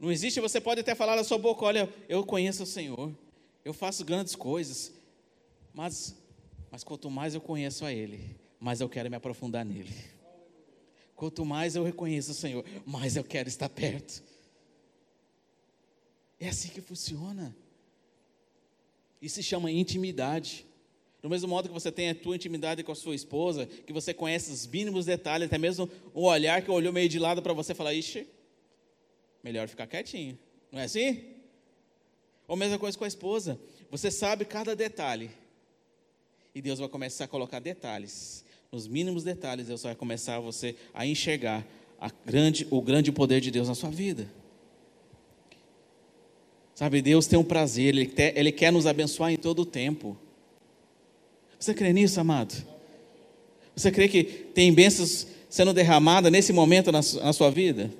Não 0.00 0.10
existe, 0.10 0.40
você 0.40 0.60
pode 0.60 0.80
até 0.80 0.94
falar 0.94 1.14
na 1.14 1.22
sua 1.22 1.38
boca: 1.38 1.64
olha, 1.64 1.88
eu 2.08 2.26
conheço 2.26 2.64
o 2.64 2.66
Senhor, 2.66 3.16
eu 3.64 3.72
faço 3.72 4.04
grandes 4.04 4.34
coisas, 4.34 4.92
mas, 5.72 6.16
mas 6.70 6.82
quanto 6.82 7.08
mais 7.08 7.34
eu 7.34 7.40
conheço 7.40 7.84
a 7.84 7.92
Ele, 7.92 8.36
mais 8.60 8.80
eu 8.80 8.88
quero 8.88 9.10
me 9.10 9.16
aprofundar 9.16 9.64
nele. 9.64 9.92
Quanto 11.16 11.44
mais 11.44 11.74
eu 11.74 11.82
reconheço 11.82 12.30
o 12.32 12.34
Senhor, 12.34 12.64
mais 12.84 13.16
eu 13.16 13.24
quero 13.24 13.48
estar 13.48 13.68
perto. 13.68 14.22
É 16.38 16.48
assim 16.48 16.68
que 16.68 16.80
funciona. 16.80 17.56
Isso 19.20 19.36
se 19.36 19.42
chama 19.42 19.70
intimidade. 19.70 20.66
Do 21.22 21.28
mesmo 21.28 21.48
modo 21.48 21.68
que 21.68 21.74
você 21.74 21.92
tem 21.92 22.10
a 22.10 22.14
tua 22.14 22.36
intimidade 22.36 22.82
com 22.82 22.92
a 22.92 22.94
sua 22.94 23.14
esposa, 23.14 23.66
que 23.66 23.92
você 23.92 24.14
conhece 24.14 24.50
os 24.50 24.66
mínimos 24.66 25.04
detalhes, 25.04 25.46
até 25.46 25.58
mesmo 25.58 25.88
o 26.14 26.24
olhar 26.24 26.62
que 26.62 26.70
olhou 26.70 26.92
meio 26.92 27.08
de 27.08 27.18
lado 27.18 27.42
para 27.42 27.52
você 27.52 27.74
falar, 27.74 27.92
ixi, 27.92 28.26
melhor 29.42 29.68
ficar 29.68 29.86
quietinho. 29.86 30.38
Não 30.72 30.80
é 30.80 30.84
assim? 30.84 31.24
Ou 32.48 32.56
mesma 32.56 32.78
coisa 32.78 32.96
com 32.96 33.04
a 33.04 33.08
esposa. 33.08 33.60
Você 33.90 34.10
sabe 34.10 34.44
cada 34.44 34.74
detalhe. 34.74 35.30
E 36.54 36.62
Deus 36.62 36.78
vai 36.78 36.88
começar 36.88 37.24
a 37.24 37.28
colocar 37.28 37.60
detalhes. 37.60 38.44
Nos 38.72 38.86
mínimos 38.86 39.24
detalhes, 39.24 39.66
Deus 39.66 39.82
vai 39.82 39.96
começar 39.96 40.38
você 40.38 40.76
a 40.94 41.04
enxergar 41.04 41.66
a 42.00 42.08
grande, 42.24 42.66
o 42.70 42.80
grande 42.80 43.10
poder 43.10 43.40
de 43.40 43.50
Deus 43.50 43.66
na 43.66 43.74
sua 43.74 43.90
vida. 43.90 44.28
Sabe, 46.74 47.02
Deus 47.02 47.26
tem 47.26 47.36
um 47.36 47.44
prazer, 47.44 47.88
Ele 47.88 48.06
quer, 48.06 48.38
Ele 48.38 48.52
quer 48.52 48.70
nos 48.70 48.86
abençoar 48.86 49.32
em 49.32 49.36
todo 49.36 49.62
o 49.62 49.66
tempo. 49.66 50.16
Você 51.58 51.74
crê 51.74 51.92
nisso, 51.92 52.20
amado? 52.20 52.54
Você 53.74 53.90
crê 53.90 54.08
que 54.08 54.22
tem 54.22 54.72
bênçãos 54.72 55.26
sendo 55.48 55.72
derramadas 55.72 56.30
nesse 56.30 56.52
momento 56.52 56.92
na, 56.92 57.00
na 57.22 57.32
sua 57.32 57.50
vida? 57.50 57.90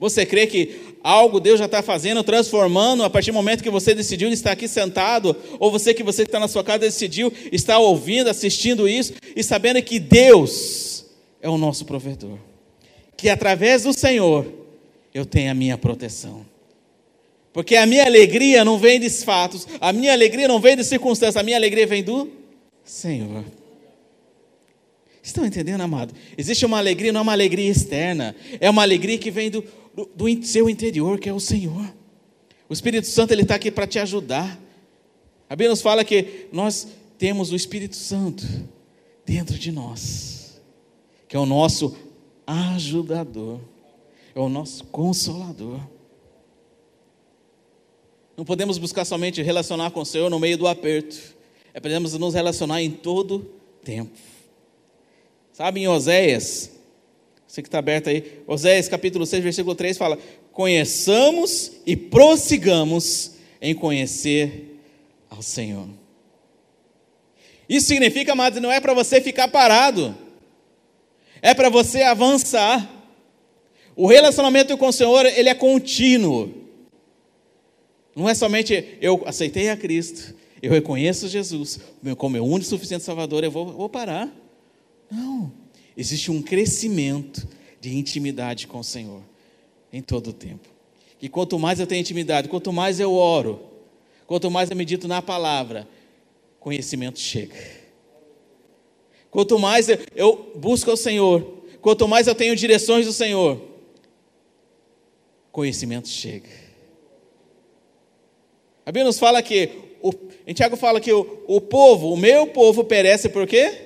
Você 0.00 0.24
crê 0.24 0.46
que 0.46 0.96
algo 1.02 1.38
Deus 1.38 1.58
já 1.58 1.66
está 1.66 1.82
fazendo, 1.82 2.24
transformando 2.24 3.02
a 3.04 3.10
partir 3.10 3.30
do 3.30 3.34
momento 3.34 3.62
que 3.62 3.70
você 3.70 3.94
decidiu 3.94 4.28
estar 4.30 4.52
aqui 4.52 4.66
sentado, 4.66 5.36
ou 5.58 5.70
você 5.70 5.92
que 5.92 6.02
você 6.02 6.22
está 6.22 6.40
na 6.40 6.48
sua 6.48 6.64
casa 6.64 6.80
decidiu 6.80 7.32
estar 7.52 7.78
ouvindo, 7.78 8.28
assistindo 8.28 8.88
isso 8.88 9.12
e 9.36 9.42
sabendo 9.42 9.82
que 9.82 9.98
Deus 9.98 11.04
é 11.40 11.48
o 11.48 11.58
nosso 11.58 11.84
provedor, 11.84 12.38
que 13.16 13.28
através 13.28 13.82
do 13.82 13.92
Senhor 13.92 14.46
eu 15.12 15.24
tenho 15.24 15.50
a 15.50 15.54
minha 15.54 15.76
proteção. 15.76 16.44
Porque 17.52 17.76
a 17.76 17.86
minha 17.86 18.04
alegria 18.04 18.64
não 18.64 18.78
vem 18.78 18.98
de 18.98 19.08
fatos, 19.08 19.68
a 19.80 19.92
minha 19.92 20.12
alegria 20.12 20.48
não 20.48 20.58
vem 20.58 20.76
de 20.76 20.82
circunstâncias, 20.82 21.36
a 21.36 21.42
minha 21.42 21.56
alegria 21.56 21.86
vem 21.86 22.02
do 22.02 22.28
Senhor. 22.84 23.44
Estão 25.24 25.46
entendendo, 25.46 25.80
amado? 25.80 26.14
Existe 26.36 26.66
uma 26.66 26.76
alegria, 26.76 27.10
não 27.10 27.20
é 27.20 27.22
uma 27.22 27.32
alegria 27.32 27.70
externa, 27.70 28.36
é 28.60 28.68
uma 28.68 28.82
alegria 28.82 29.16
que 29.16 29.30
vem 29.30 29.50
do, 29.50 29.64
do, 29.94 30.04
do 30.14 30.44
seu 30.44 30.68
interior, 30.68 31.18
que 31.18 31.30
é 31.30 31.32
o 31.32 31.40
Senhor. 31.40 31.82
O 32.68 32.74
Espírito 32.74 33.06
Santo 33.06 33.32
ele 33.32 33.40
está 33.40 33.54
aqui 33.54 33.70
para 33.70 33.86
te 33.86 33.98
ajudar. 33.98 34.60
A 35.48 35.56
Bíblia 35.56 35.70
nos 35.70 35.80
fala 35.80 36.04
que 36.04 36.46
nós 36.52 36.88
temos 37.16 37.50
o 37.52 37.56
Espírito 37.56 37.96
Santo 37.96 38.46
dentro 39.24 39.58
de 39.58 39.72
nós, 39.72 40.60
que 41.26 41.34
é 41.34 41.38
o 41.38 41.46
nosso 41.46 41.96
ajudador, 42.46 43.60
é 44.34 44.38
o 44.38 44.50
nosso 44.50 44.84
consolador. 44.84 45.80
Não 48.36 48.44
podemos 48.44 48.76
buscar 48.76 49.06
somente 49.06 49.40
relacionar 49.40 49.90
com 49.90 50.00
o 50.00 50.04
Senhor 50.04 50.28
no 50.28 50.38
meio 50.38 50.58
do 50.58 50.68
aperto, 50.68 51.16
é 51.72 51.80
podemos 51.80 52.12
nos 52.12 52.34
relacionar 52.34 52.82
em 52.82 52.90
todo 52.90 53.50
tempo. 53.82 54.33
Sabe 55.54 55.82
em 55.82 55.86
Oséias, 55.86 56.68
você 57.46 57.62
que 57.62 57.68
está 57.68 57.78
aberto 57.78 58.08
aí, 58.08 58.42
Oséias 58.44 58.88
capítulo 58.88 59.24
6, 59.24 59.40
versículo 59.40 59.76
3 59.76 59.96
fala: 59.96 60.18
Conheçamos 60.50 61.70
e 61.86 61.96
prossigamos 61.96 63.36
em 63.62 63.72
conhecer 63.72 64.80
ao 65.30 65.40
Senhor. 65.40 65.86
Isso 67.68 67.86
significa, 67.86 68.32
amados, 68.32 68.60
não 68.60 68.72
é 68.72 68.80
para 68.80 68.92
você 68.94 69.20
ficar 69.20 69.46
parado, 69.46 70.12
É 71.40 71.54
para 71.54 71.68
você 71.68 72.02
avançar. 72.02 72.90
O 73.94 74.08
relacionamento 74.08 74.76
com 74.76 74.88
o 74.88 74.92
Senhor, 74.92 75.24
ele 75.24 75.48
é 75.48 75.54
contínuo. 75.54 76.52
Não 78.16 78.28
é 78.28 78.34
somente 78.34 78.98
eu 79.00 79.22
aceitei 79.24 79.68
a 79.68 79.76
Cristo, 79.76 80.34
eu 80.60 80.72
reconheço 80.72 81.28
Jesus 81.28 81.78
como 82.18 82.32
meu 82.32 82.44
único 82.44 82.62
e 82.62 82.68
suficiente 82.68 83.04
Salvador, 83.04 83.44
eu 83.44 83.52
vou, 83.52 83.66
vou 83.66 83.88
parar. 83.88 84.43
Não. 85.10 85.52
Existe 85.96 86.30
um 86.30 86.42
crescimento 86.42 87.46
de 87.80 87.96
intimidade 87.96 88.66
com 88.66 88.78
o 88.78 88.84
Senhor 88.84 89.22
em 89.92 90.02
todo 90.02 90.28
o 90.28 90.32
tempo. 90.32 90.68
E 91.20 91.28
quanto 91.28 91.58
mais 91.58 91.78
eu 91.80 91.86
tenho 91.86 92.00
intimidade, 92.00 92.48
quanto 92.48 92.72
mais 92.72 92.98
eu 92.98 93.12
oro, 93.14 93.60
quanto 94.26 94.50
mais 94.50 94.70
eu 94.70 94.76
medito 94.76 95.06
na 95.06 95.22
palavra, 95.22 95.88
conhecimento 96.58 97.20
chega. 97.20 97.54
Quanto 99.30 99.58
mais 99.58 99.86
eu 100.14 100.52
busco 100.56 100.90
o 100.90 100.96
Senhor, 100.96 101.64
quanto 101.80 102.08
mais 102.08 102.26
eu 102.26 102.34
tenho 102.34 102.56
direções 102.56 103.06
do 103.06 103.12
Senhor, 103.12 103.60
conhecimento 105.52 106.08
chega. 106.08 106.48
A 108.84 108.90
Bíblia 108.90 109.04
nos 109.04 109.18
fala 109.18 109.42
que, 109.42 109.70
o, 110.02 110.12
em 110.46 110.52
Tiago 110.52 110.76
fala 110.76 111.00
que 111.00 111.12
o, 111.12 111.44
o 111.46 111.60
povo, 111.60 112.12
o 112.12 112.16
meu 112.16 112.48
povo 112.48 112.84
perece 112.84 113.28
por 113.28 113.46
quê? 113.46 113.83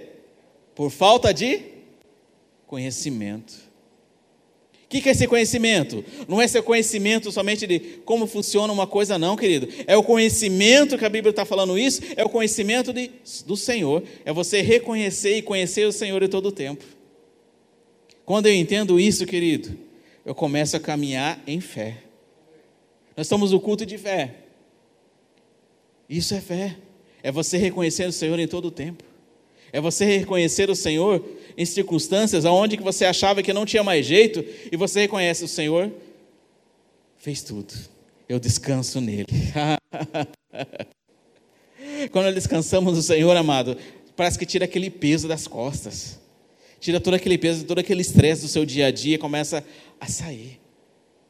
Por 0.78 0.90
falta 0.90 1.34
de 1.34 1.60
conhecimento. 2.64 3.52
O 4.84 4.88
que, 4.88 5.08
é 5.08 5.10
esse 5.10 5.26
conhecimento? 5.26 6.04
Não 6.28 6.40
é 6.40 6.44
esse 6.44 6.62
conhecimento 6.62 7.32
somente 7.32 7.66
de 7.66 7.80
como 8.04 8.28
funciona 8.28 8.72
uma 8.72 8.86
coisa, 8.86 9.18
não, 9.18 9.34
querido. 9.34 9.68
É 9.88 9.96
o 9.96 10.04
conhecimento 10.04 10.96
que 10.96 11.04
a 11.04 11.08
Bíblia 11.08 11.30
está 11.30 11.44
falando 11.44 11.76
isso, 11.76 12.00
é 12.16 12.24
o 12.24 12.28
conhecimento 12.28 12.92
de, 12.92 13.10
do 13.44 13.56
Senhor. 13.56 14.04
É 14.24 14.32
você 14.32 14.62
reconhecer 14.62 15.38
e 15.38 15.42
conhecer 15.42 15.84
o 15.84 15.90
Senhor 15.90 16.22
em 16.22 16.28
todo 16.28 16.46
o 16.46 16.52
tempo. 16.52 16.84
Quando 18.24 18.46
eu 18.46 18.54
entendo 18.54 19.00
isso, 19.00 19.26
querido, 19.26 19.76
eu 20.24 20.32
começo 20.32 20.76
a 20.76 20.80
caminhar 20.80 21.42
em 21.44 21.60
fé. 21.60 22.04
Nós 23.16 23.26
estamos 23.26 23.50
no 23.50 23.58
culto 23.58 23.84
de 23.84 23.98
fé. 23.98 24.32
Isso 26.08 26.34
é 26.34 26.40
fé. 26.40 26.76
É 27.20 27.32
você 27.32 27.56
reconhecer 27.56 28.06
o 28.06 28.12
Senhor 28.12 28.38
em 28.38 28.46
todo 28.46 28.66
o 28.66 28.70
tempo. 28.70 29.07
É 29.72 29.80
você 29.80 30.04
reconhecer 30.04 30.70
o 30.70 30.74
Senhor 30.74 31.24
em 31.56 31.64
circunstâncias 31.64 32.44
onde 32.44 32.76
que 32.76 32.82
você 32.82 33.04
achava 33.04 33.42
que 33.42 33.52
não 33.52 33.66
tinha 33.66 33.82
mais 33.82 34.06
jeito 34.06 34.44
e 34.70 34.76
você 34.76 35.00
reconhece 35.00 35.44
o 35.44 35.48
Senhor 35.48 35.90
fez 37.18 37.42
tudo. 37.42 37.74
Eu 38.28 38.38
descanso 38.38 39.00
nele. 39.00 39.26
Quando 42.12 42.34
descansamos 42.34 42.96
no 42.96 43.02
Senhor, 43.02 43.36
amado, 43.36 43.76
parece 44.16 44.38
que 44.38 44.46
tira 44.46 44.64
aquele 44.64 44.88
peso 44.88 45.26
das 45.26 45.46
costas. 45.46 46.18
Tira 46.80 47.00
todo 47.00 47.14
aquele 47.14 47.36
peso, 47.36 47.64
todo 47.64 47.80
aquele 47.80 48.02
estresse 48.02 48.42
do 48.42 48.48
seu 48.48 48.64
dia 48.64 48.86
a 48.86 48.90
dia 48.90 49.16
e 49.16 49.18
começa 49.18 49.64
a 50.00 50.06
sair. 50.06 50.60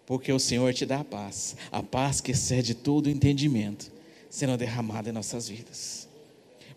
Porque 0.04 0.33
o 0.33 0.38
Senhor 0.38 0.73
te 0.75 0.87
dá 0.87 1.00
a 1.00 1.04
paz, 1.04 1.57
a 1.71 1.83
paz 1.83 2.21
que 2.21 2.33
excede 2.33 2.75
todo 2.75 3.07
o 3.07 3.11
entendimento, 3.11 3.90
sendo 4.28 4.57
derramada 4.57 5.09
em 5.09 5.12
nossas 5.12 5.49
vidas. 5.49 6.07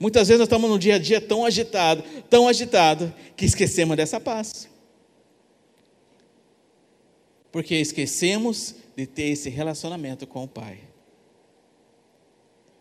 Muitas 0.02 0.30
vezes 0.30 0.40
nós 0.40 0.48
estamos 0.48 0.68
no 0.68 0.80
dia 0.80 0.96
a 0.96 0.98
dia 0.98 1.22
tão 1.22 1.46
agitado, 1.46 2.04
tão 2.28 2.48
agitado, 2.48 3.14
que 3.38 3.46
esquecemos 3.46 3.96
dessa 3.96 4.20
paz. 4.20 4.68
Porque 7.52 7.76
esquecemos 7.76 8.74
de 8.98 9.06
ter 9.06 9.28
esse 9.28 9.48
relacionamento 9.48 10.26
com 10.26 10.44
o 10.44 10.48
Pai. 10.48 10.80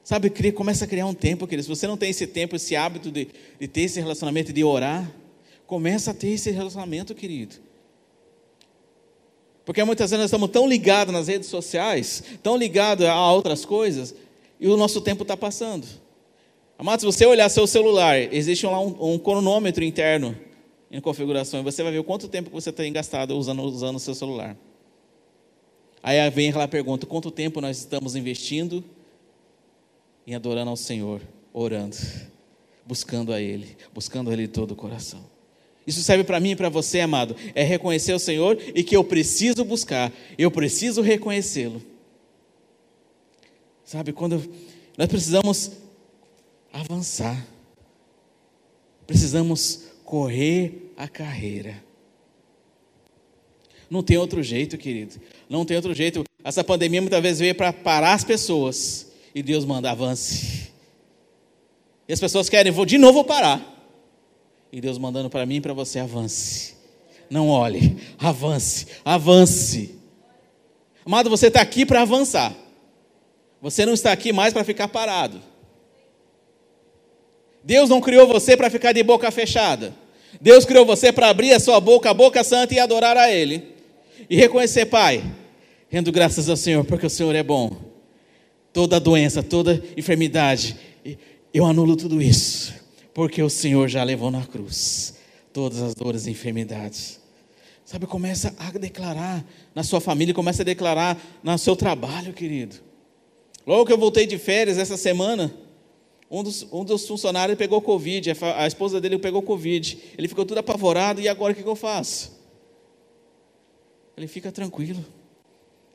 Sabe, 0.03 0.31
começa 0.50 0.87
a 0.87 0.89
criar 0.89 1.05
um 1.05 1.12
tempo, 1.12 1.47
querido. 1.47 1.65
Se 1.65 1.69
você 1.69 1.87
não 1.87 1.99
tem 1.99 2.09
esse 2.09 2.27
tempo, 2.27 2.57
esse 2.57 2.75
hábito 2.75 3.11
de, 3.11 3.29
de 3.61 3.69
ter 3.69 3.83
esse 3.83 4.00
relacionamento, 4.00 4.50
de 4.50 4.65
orar, 4.65 5.15
começa 5.67 6.12
a 6.12 6.15
ter 6.15 6.29
esse 6.29 6.50
relacionamento, 6.50 7.15
querido. 7.15 7.57
Porque 9.62 9.85
muitas 9.85 10.11
vezes 10.11 10.23
nós 10.23 10.31
estamos 10.31 10.49
tão 10.49 10.67
ligados 10.67 11.12
nas 11.12 11.29
redes 11.29 11.51
sociais, 11.51 12.25
tão 12.42 12.57
ligados 12.57 13.05
a 13.05 13.31
outras 13.31 13.66
coisas, 13.66 14.14
e 14.59 14.66
o 14.68 14.77
nosso 14.79 15.03
tempo 15.03 15.21
está 15.21 15.37
passando. 15.37 15.87
Amado, 16.81 17.01
se 17.01 17.05
você 17.05 17.27
olhar 17.27 17.47
seu 17.51 17.66
celular, 17.66 18.19
existe 18.33 18.64
lá 18.64 18.81
um, 18.81 19.12
um 19.12 19.19
cronômetro 19.19 19.85
interno 19.85 20.35
em 20.90 20.99
configuração, 20.99 21.61
e 21.61 21.62
você 21.62 21.83
vai 21.83 21.93
ver 21.93 22.03
quanto 22.03 22.27
tempo 22.27 22.49
você 22.49 22.73
tem 22.73 22.90
gastado 22.90 23.37
usando, 23.37 23.62
usando 23.64 23.97
o 23.97 24.01
seu 24.01 24.14
celular. 24.14 24.57
Aí 26.03 26.31
vem 26.31 26.49
aquela 26.49 26.66
pergunta: 26.66 27.05
quanto 27.05 27.31
tempo 27.31 27.61
nós 27.61 27.77
estamos 27.77 28.16
investindo 28.16 28.83
em 30.27 30.35
adorando 30.35 30.71
ao 30.71 30.77
Senhor, 30.77 31.21
orando, 31.53 31.99
buscando 32.87 33.35
a 33.35 33.38
Ele, 33.38 33.77
buscando 33.93 34.31
a 34.31 34.33
Ele 34.33 34.49
todo 34.49 34.71
o 34.71 34.75
coração? 34.75 35.21
Isso 35.87 36.03
serve 36.03 36.25
para 36.25 36.40
mim 36.40 36.53
e 36.53 36.57
para 36.57 36.71
você, 36.71 37.01
amado, 37.01 37.37
é 37.55 37.62
reconhecer 37.62 38.14
o 38.14 38.19
Senhor 38.19 38.57
e 38.75 38.83
que 38.83 38.97
eu 38.97 39.05
preciso 39.05 39.66
buscar, 39.66 40.11
eu 40.38 40.51
preciso 40.51 41.03
reconhecê-lo. 41.03 41.83
Sabe, 43.85 44.14
quando 44.14 44.43
nós 44.97 45.09
precisamos 45.09 45.89
avançar. 46.72 47.46
Precisamos 49.06 49.85
correr 50.04 50.92
a 50.96 51.09
carreira. 51.09 51.83
Não 53.88 54.02
tem 54.02 54.16
outro 54.16 54.42
jeito, 54.42 54.78
querido. 54.78 55.20
Não 55.48 55.64
tem 55.64 55.76
outro 55.76 55.92
jeito. 55.92 56.22
Essa 56.44 56.62
pandemia 56.62 57.00
muitas 57.00 57.20
vezes 57.20 57.40
veio 57.40 57.54
para 57.54 57.72
parar 57.72 58.14
as 58.14 58.22
pessoas. 58.22 59.11
E 59.35 59.42
Deus 59.42 59.64
manda, 59.64 59.90
avance. 59.90 60.70
E 62.09 62.12
as 62.12 62.20
pessoas 62.20 62.48
querem, 62.48 62.72
vou 62.72 62.87
de 62.87 62.98
novo 62.98 63.24
parar. 63.24 63.61
E 64.72 64.80
Deus 64.80 64.98
mandando 64.98 65.28
para 65.28 65.44
mim 65.44 65.56
e 65.56 65.61
para 65.61 65.72
você, 65.72 65.98
avance. 65.98 66.74
Não 67.28 67.48
olhe, 67.48 67.96
avance, 68.18 68.87
avance. 69.04 69.96
Amado, 71.04 71.30
você 71.30 71.48
está 71.48 71.61
aqui 71.61 71.85
para 71.85 72.02
avançar. 72.02 72.54
Você 73.61 73.85
não 73.85 73.92
está 73.92 74.12
aqui 74.12 74.33
mais 74.33 74.52
para 74.52 74.64
ficar 74.64 74.88
parado. 74.88 75.40
Deus 77.62 77.88
não 77.88 78.01
criou 78.01 78.27
você 78.27 78.57
para 78.57 78.70
ficar 78.70 78.92
de 78.92 79.03
boca 79.03 79.31
fechada. 79.31 79.94
Deus 80.40 80.64
criou 80.64 80.87
você 80.87 81.12
para 81.12 81.29
abrir 81.29 81.53
a 81.53 81.61
sua 81.61 81.81
boca, 81.81 82.11
a 82.11 82.14
boca 82.14 82.42
santa, 82.42 82.75
e 82.75 82.79
adorar 82.79 83.16
a 83.16 83.31
Ele. 83.31 83.62
E 84.29 84.37
reconhecer, 84.37 84.87
Pai, 84.87 85.23
rendo 85.88 86.12
graças 86.12 86.49
ao 86.49 86.57
Senhor, 86.57 86.85
porque 86.85 87.07
o 87.07 87.11
Senhor 87.11 87.35
é 87.35 87.42
bom. 87.42 87.77
Toda 88.73 89.01
doença, 89.01 89.42
toda 89.42 89.83
enfermidade, 89.96 90.77
eu 91.53 91.66
anulo 91.66 91.96
tudo 91.96 92.23
isso, 92.23 92.73
porque 93.12 93.42
o 93.42 93.51
Senhor 93.51 93.88
já 93.88 94.05
levou 94.05 94.31
na 94.31 94.46
cruz 94.46 95.18
todas 95.53 95.83
as 95.83 95.94
dores 95.94 96.27
e 96.27 96.31
enfermidades. 96.31 97.20
Sabe, 97.85 98.07
começa 98.07 98.55
a 98.57 98.70
declarar 98.79 99.44
na 99.75 99.83
sua 99.83 100.01
família, 100.01 100.33
começa 100.33 100.62
a 100.62 100.64
declarar 100.64 101.20
no 101.42 101.59
seu 101.59 101.75
trabalho, 101.75 102.33
querido. 102.33 102.77
Logo 103.66 103.85
que 103.85 103.92
eu 103.92 103.99
voltei 103.99 104.27
de 104.27 104.38
férias 104.38 104.79
essa 104.79 104.96
semana, 104.96 105.53
um 106.31 106.45
dos, 106.45 106.62
um 106.73 106.85
dos 106.85 107.07
funcionários 107.09 107.59
pegou 107.59 107.83
Covid, 107.83 108.31
a, 108.57 108.66
esposa 108.66 109.01
dele 109.01 109.19
pegou 109.19 109.43
Covid. 109.43 109.99
Ele 110.16 110.29
ficou 110.29 110.47
tudo 110.47 110.59
apavorado, 110.59 111.21
e 111.21 111.29
agora 111.29 111.53
o 111.53 111.57
que, 111.57 111.62
que 111.62 111.69
eu 111.69 111.75
faço? 111.75 112.38
Ele 114.16 114.29
fica 114.29 114.53
tranquilo, 114.53 115.05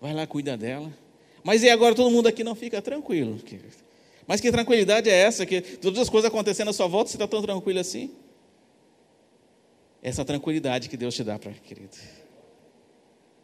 vai 0.01 0.13
lá, 0.13 0.27
cuida 0.27 0.57
dela. 0.57 0.91
Mas 1.41 1.63
e 1.63 1.69
agora 1.69 1.95
todo 1.95 2.11
mundo 2.11 2.27
aqui 2.27 2.43
não 2.43 2.55
fica 2.55 2.81
tranquilo? 2.81 3.39
Mas 4.27 4.41
que 4.41 4.51
tranquilidade 4.51 5.09
é 5.09 5.13
essa? 5.13 5.45
Que 5.45 5.61
todas 5.61 5.99
as 5.99 6.09
coisas 6.09 6.27
acontecendo 6.27 6.69
à 6.69 6.73
sua 6.73 6.87
volta, 6.87 7.11
você 7.11 7.15
está 7.15 7.27
tão 7.27 7.41
tranquilo 7.41 7.79
assim? 7.79 8.11
Essa 10.01 10.25
tranquilidade 10.25 10.89
que 10.89 10.97
Deus 10.97 11.15
te 11.15 11.23
dá, 11.23 11.39
querido. 11.39 11.95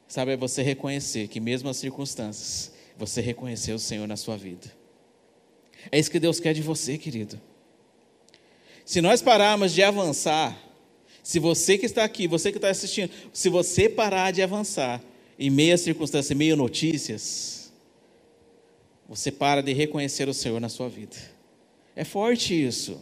Sabe, 0.08 0.34
é 0.34 0.38
você 0.38 0.62
reconhecer 0.62 1.27
que 1.30 1.39
mesmo 1.39 1.69
as 1.69 1.77
circunstâncias, 1.77 2.73
você 2.97 3.21
reconhecer 3.21 3.71
o 3.71 3.80
Senhor 3.80 4.08
na 4.08 4.17
sua 4.17 4.36
vida. 4.36 4.80
É 5.89 5.97
isso 5.97 6.11
que 6.11 6.19
Deus 6.19 6.39
quer 6.39 6.53
de 6.53 6.61
você, 6.61 6.97
querido. 6.97 7.39
Se 8.85 8.99
nós 8.99 9.21
pararmos 9.21 9.73
de 9.73 9.81
avançar, 9.81 10.57
se 11.23 11.39
você 11.39 11.77
que 11.77 11.85
está 11.85 12.03
aqui, 12.03 12.27
você 12.27 12.51
que 12.51 12.57
está 12.57 12.69
assistindo, 12.69 13.11
se 13.31 13.47
você 13.47 13.87
parar 13.87 14.31
de 14.31 14.41
avançar 14.41 15.01
em 15.39 15.49
meio 15.49 15.73
a 15.73 15.77
circunstâncias, 15.77 16.31
em 16.31 16.35
meio 16.35 16.55
notícias, 16.55 17.71
você 19.07 19.31
para 19.31 19.61
de 19.61 19.73
reconhecer 19.73 20.27
o 20.27 20.33
Senhor 20.33 20.59
na 20.59 20.69
sua 20.69 20.89
vida. 20.89 21.15
É 21.95 22.03
forte 22.03 22.53
isso. 22.53 22.99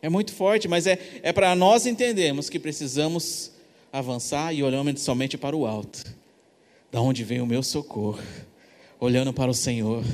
É 0.00 0.08
muito 0.08 0.32
forte, 0.32 0.66
mas 0.66 0.86
é, 0.86 0.98
é 1.22 1.32
para 1.32 1.54
nós 1.54 1.86
entendermos 1.86 2.50
que 2.50 2.58
precisamos 2.58 3.52
avançar 3.92 4.52
e 4.52 4.62
olhando 4.62 4.98
somente 4.98 5.38
para 5.38 5.56
o 5.56 5.66
alto. 5.66 6.04
Da 6.90 7.00
onde 7.00 7.22
vem 7.24 7.40
o 7.40 7.46
meu 7.46 7.62
socorro? 7.62 8.20
Olhando 8.98 9.32
para 9.32 9.50
o 9.50 9.54
Senhor 9.54 10.04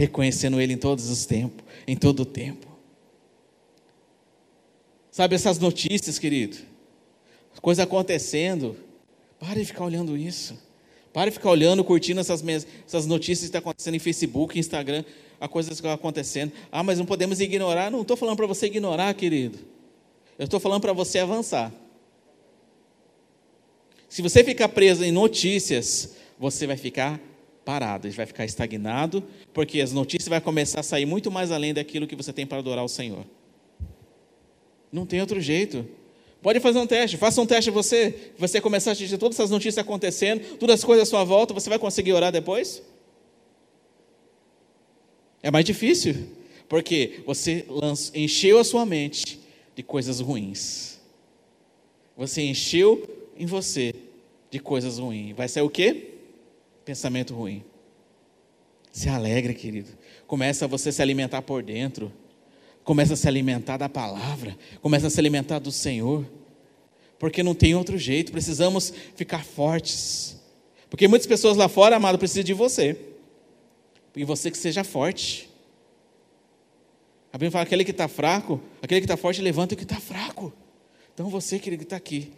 reconhecendo 0.00 0.58
Ele 0.58 0.72
em 0.72 0.78
todos 0.78 1.10
os 1.10 1.26
tempos, 1.26 1.62
em 1.86 1.94
todo 1.94 2.20
o 2.20 2.24
tempo. 2.24 2.66
Sabe 5.10 5.34
essas 5.34 5.58
notícias, 5.58 6.18
querido? 6.18 6.56
Coisa 7.60 7.82
acontecendo. 7.82 8.74
Pare 9.38 9.60
de 9.60 9.66
ficar 9.66 9.84
olhando 9.84 10.16
isso. 10.16 10.58
Pare 11.12 11.30
de 11.30 11.36
ficar 11.36 11.50
olhando, 11.50 11.84
curtindo 11.84 12.18
essas, 12.18 12.42
essas 12.86 13.04
notícias 13.04 13.40
que 13.40 13.44
estão 13.46 13.58
acontecendo 13.58 13.94
em 13.96 13.98
Facebook, 13.98 14.58
Instagram, 14.58 15.04
a 15.38 15.46
coisas 15.46 15.68
que 15.68 15.74
estão 15.74 15.92
acontecendo. 15.92 16.50
Ah, 16.72 16.82
mas 16.82 16.98
não 16.98 17.04
podemos 17.04 17.38
ignorar. 17.38 17.90
Não 17.90 18.00
estou 18.00 18.16
falando 18.16 18.38
para 18.38 18.46
você 18.46 18.68
ignorar, 18.68 19.12
querido. 19.12 19.58
Eu 20.38 20.44
estou 20.46 20.58
falando 20.58 20.80
para 20.80 20.94
você 20.94 21.18
avançar. 21.18 21.70
Se 24.08 24.22
você 24.22 24.42
ficar 24.42 24.70
preso 24.70 25.04
em 25.04 25.12
notícias, 25.12 26.16
você 26.38 26.66
vai 26.66 26.78
ficar 26.78 27.20
parado, 27.64 28.10
vai 28.10 28.26
ficar 28.26 28.44
estagnado, 28.44 29.22
porque 29.52 29.80
as 29.80 29.92
notícias 29.92 30.28
vão 30.28 30.40
começar 30.40 30.80
a 30.80 30.82
sair 30.82 31.06
muito 31.06 31.30
mais 31.30 31.50
além 31.50 31.74
daquilo 31.74 32.06
que 32.06 32.16
você 32.16 32.32
tem 32.32 32.46
para 32.46 32.58
adorar 32.58 32.84
o 32.84 32.88
Senhor. 32.88 33.24
Não 34.92 35.06
tem 35.06 35.20
outro 35.20 35.40
jeito. 35.40 35.86
Pode 36.42 36.58
fazer 36.58 36.78
um 36.78 36.86
teste, 36.86 37.16
faça 37.16 37.40
um 37.40 37.46
teste 37.46 37.70
você, 37.70 38.32
você 38.38 38.60
começar 38.60 38.90
a 38.90 38.92
assistir 38.92 39.18
todas 39.18 39.38
essas 39.38 39.50
notícias 39.50 39.78
acontecendo, 39.78 40.56
todas 40.56 40.76
as 40.76 40.84
coisas 40.84 41.06
à 41.06 41.10
sua 41.10 41.22
volta, 41.22 41.52
você 41.52 41.68
vai 41.68 41.78
conseguir 41.78 42.12
orar 42.12 42.32
depois? 42.32 42.82
É 45.42 45.50
mais 45.50 45.64
difícil, 45.64 46.14
porque 46.68 47.20
você 47.26 47.66
encheu 48.14 48.58
a 48.58 48.64
sua 48.64 48.86
mente 48.86 49.38
de 49.76 49.82
coisas 49.82 50.18
ruins. 50.20 50.98
Você 52.16 52.42
encheu 52.42 53.28
em 53.36 53.46
você 53.46 53.94
de 54.50 54.58
coisas 54.58 54.98
ruins. 54.98 55.36
Vai 55.36 55.48
ser 55.48 55.60
o 55.60 55.70
quê? 55.70 56.19
Pensamento 56.90 57.36
ruim. 57.36 57.62
Se 58.90 59.08
alegra, 59.08 59.54
querido. 59.54 59.90
Começa 60.26 60.66
você 60.66 60.90
se 60.90 61.00
alimentar 61.00 61.40
por 61.40 61.62
dentro. 61.62 62.12
Começa 62.82 63.14
a 63.14 63.16
se 63.16 63.28
alimentar 63.28 63.76
da 63.76 63.88
palavra. 63.88 64.58
Começa 64.82 65.06
a 65.06 65.10
se 65.10 65.20
alimentar 65.20 65.60
do 65.60 65.70
Senhor. 65.70 66.26
Porque 67.16 67.44
não 67.44 67.54
tem 67.54 67.76
outro 67.76 67.96
jeito. 67.96 68.32
Precisamos 68.32 68.92
ficar 69.14 69.44
fortes. 69.44 70.36
Porque 70.88 71.06
muitas 71.06 71.28
pessoas 71.28 71.56
lá 71.56 71.68
fora, 71.68 71.94
amado, 71.94 72.18
precisam 72.18 72.42
de 72.42 72.54
você. 72.54 72.98
E 74.16 74.24
você 74.24 74.50
que 74.50 74.58
seja 74.58 74.82
forte. 74.82 75.48
A 77.32 77.38
Bíblia 77.38 77.52
fala: 77.52 77.62
aquele 77.62 77.84
que 77.84 77.92
está 77.92 78.08
fraco, 78.08 78.60
aquele 78.82 79.00
que 79.00 79.04
está 79.04 79.16
forte, 79.16 79.40
levanta 79.40 79.74
o 79.74 79.78
que 79.78 79.84
está 79.84 80.00
fraco. 80.00 80.52
Então 81.14 81.30
você, 81.30 81.56
querido, 81.60 81.82
que 81.82 81.86
está 81.86 81.96
aqui, 81.98 82.32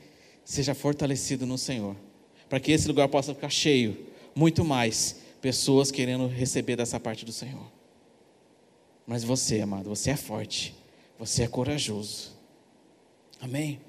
seja 0.44 0.74
fortalecido 0.74 1.46
no 1.46 1.56
Senhor. 1.56 1.96
Para 2.50 2.60
que 2.60 2.70
esse 2.70 2.86
lugar 2.86 3.08
possa 3.08 3.34
ficar 3.34 3.48
cheio, 3.48 4.11
muito 4.34 4.64
mais 4.64 5.16
pessoas 5.40 5.90
querendo 5.90 6.26
receber 6.26 6.76
dessa 6.76 6.98
parte 7.00 7.24
do 7.24 7.32
Senhor. 7.32 7.66
Mas 9.06 9.24
você, 9.24 9.60
amado, 9.60 9.88
você 9.88 10.10
é 10.10 10.16
forte, 10.16 10.74
você 11.18 11.42
é 11.42 11.48
corajoso. 11.48 12.32
Amém? 13.40 13.80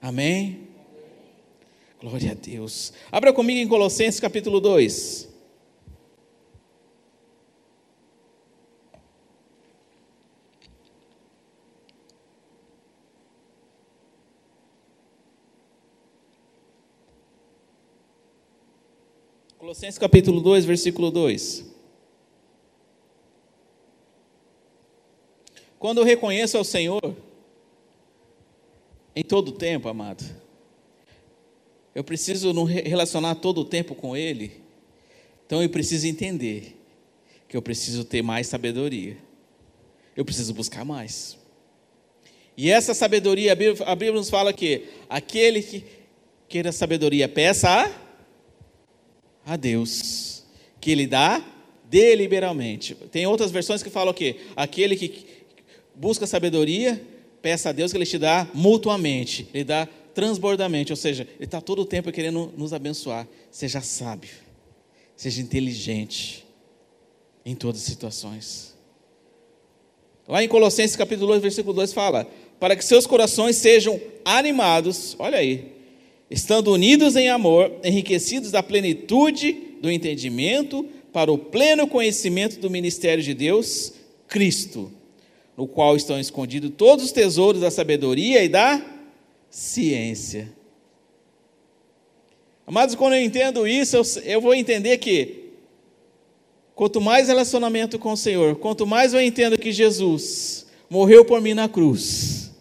Amém? 0.00 0.68
Glória 2.00 2.32
a 2.32 2.34
Deus. 2.34 2.92
Abra 3.10 3.32
comigo 3.32 3.60
em 3.60 3.68
Colossenses 3.68 4.20
capítulo 4.20 4.60
2. 4.60 5.28
Colossenses 19.78 19.98
capítulo 19.98 20.40
2, 20.40 20.64
versículo 20.64 21.08
2. 21.08 21.64
Quando 25.78 25.98
eu 25.98 26.04
reconheço 26.04 26.58
ao 26.58 26.64
Senhor, 26.64 27.16
em 29.14 29.22
todo 29.22 29.50
o 29.50 29.52
tempo, 29.52 29.88
amado, 29.88 30.24
eu 31.94 32.02
preciso 32.02 32.52
não 32.52 32.64
relacionar 32.64 33.36
todo 33.36 33.60
o 33.60 33.64
tempo 33.64 33.94
com 33.94 34.16
Ele, 34.16 34.60
então 35.46 35.62
eu 35.62 35.68
preciso 35.68 36.08
entender 36.08 36.76
que 37.48 37.56
eu 37.56 37.62
preciso 37.62 38.04
ter 38.04 38.20
mais 38.20 38.48
sabedoria, 38.48 39.16
eu 40.16 40.24
preciso 40.24 40.52
buscar 40.54 40.84
mais. 40.84 41.38
E 42.56 42.68
essa 42.68 42.94
sabedoria, 42.94 43.52
a 43.52 43.94
Bíblia 43.94 44.12
nos 44.12 44.28
fala 44.28 44.52
que 44.52 44.88
aquele 45.08 45.62
que 45.62 45.84
queira 46.48 46.72
sabedoria, 46.72 47.28
peça 47.28 47.68
a 47.70 48.07
a 49.48 49.56
Deus, 49.56 50.44
que 50.78 50.90
Ele 50.90 51.06
dá 51.06 51.42
deliberalmente. 51.88 52.94
Tem 53.10 53.26
outras 53.26 53.50
versões 53.50 53.82
que 53.82 53.88
falam 53.88 54.12
o 54.12 54.14
quê? 54.14 54.36
Aquele 54.54 54.94
que 54.94 55.24
busca 55.94 56.26
sabedoria, 56.26 57.02
peça 57.40 57.70
a 57.70 57.72
Deus 57.72 57.90
que 57.90 57.96
Ele 57.96 58.04
te 58.04 58.18
dá 58.18 58.46
mutuamente, 58.52 59.48
Ele 59.54 59.64
dá 59.64 59.88
transbordamente, 60.14 60.92
ou 60.92 60.96
seja, 60.96 61.26
Ele 61.36 61.44
está 61.46 61.62
todo 61.62 61.80
o 61.80 61.86
tempo 61.86 62.12
querendo 62.12 62.52
nos 62.58 62.74
abençoar. 62.74 63.26
Seja 63.50 63.80
sábio, 63.80 64.30
seja 65.16 65.40
inteligente 65.40 66.46
em 67.42 67.54
todas 67.54 67.80
as 67.80 67.86
situações. 67.86 68.76
Lá 70.28 70.44
em 70.44 70.48
Colossenses 70.48 70.94
capítulo 70.94 71.28
2, 71.28 71.40
versículo 71.40 71.72
2 71.72 71.94
fala: 71.94 72.30
para 72.60 72.76
que 72.76 72.84
seus 72.84 73.06
corações 73.06 73.56
sejam 73.56 73.98
animados, 74.26 75.16
olha 75.18 75.38
aí, 75.38 75.77
estando 76.30 76.72
unidos 76.72 77.16
em 77.16 77.28
amor, 77.28 77.72
enriquecidos 77.82 78.50
da 78.50 78.62
plenitude 78.62 79.52
do 79.80 79.90
entendimento, 79.90 80.86
para 81.12 81.32
o 81.32 81.38
pleno 81.38 81.86
conhecimento 81.86 82.60
do 82.60 82.70
ministério 82.70 83.22
de 83.24 83.32
Deus, 83.34 83.92
Cristo, 84.26 84.92
no 85.56 85.66
qual 85.66 85.96
estão 85.96 86.20
escondidos 86.20 86.70
todos 86.76 87.06
os 87.06 87.12
tesouros 87.12 87.62
da 87.62 87.70
sabedoria 87.70 88.44
e 88.44 88.48
da 88.48 88.84
ciência. 89.50 90.52
Amados, 92.66 92.94
quando 92.94 93.14
eu 93.14 93.22
entendo 93.22 93.66
isso, 93.66 93.96
eu, 93.96 94.02
eu 94.24 94.40
vou 94.40 94.54
entender 94.54 94.98
que 94.98 95.46
quanto 96.74 97.00
mais 97.00 97.28
relacionamento 97.28 97.98
com 97.98 98.12
o 98.12 98.16
Senhor, 98.16 98.56
quanto 98.56 98.86
mais 98.86 99.14
eu 99.14 99.20
entendo 99.20 99.58
que 99.58 99.72
Jesus 99.72 100.66
morreu 100.90 101.24
por 101.24 101.40
mim 101.40 101.54
na 101.54 101.68
cruz, 101.68 102.52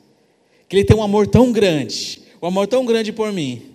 que 0.68 0.78
Ele 0.78 0.86
tem 0.86 0.96
um 0.96 1.04
amor 1.04 1.28
tão 1.28 1.52
grande, 1.52 2.22
um 2.48 2.50
amor 2.50 2.66
tão 2.66 2.86
grande 2.86 3.12
por 3.12 3.34
mim. 3.34 3.74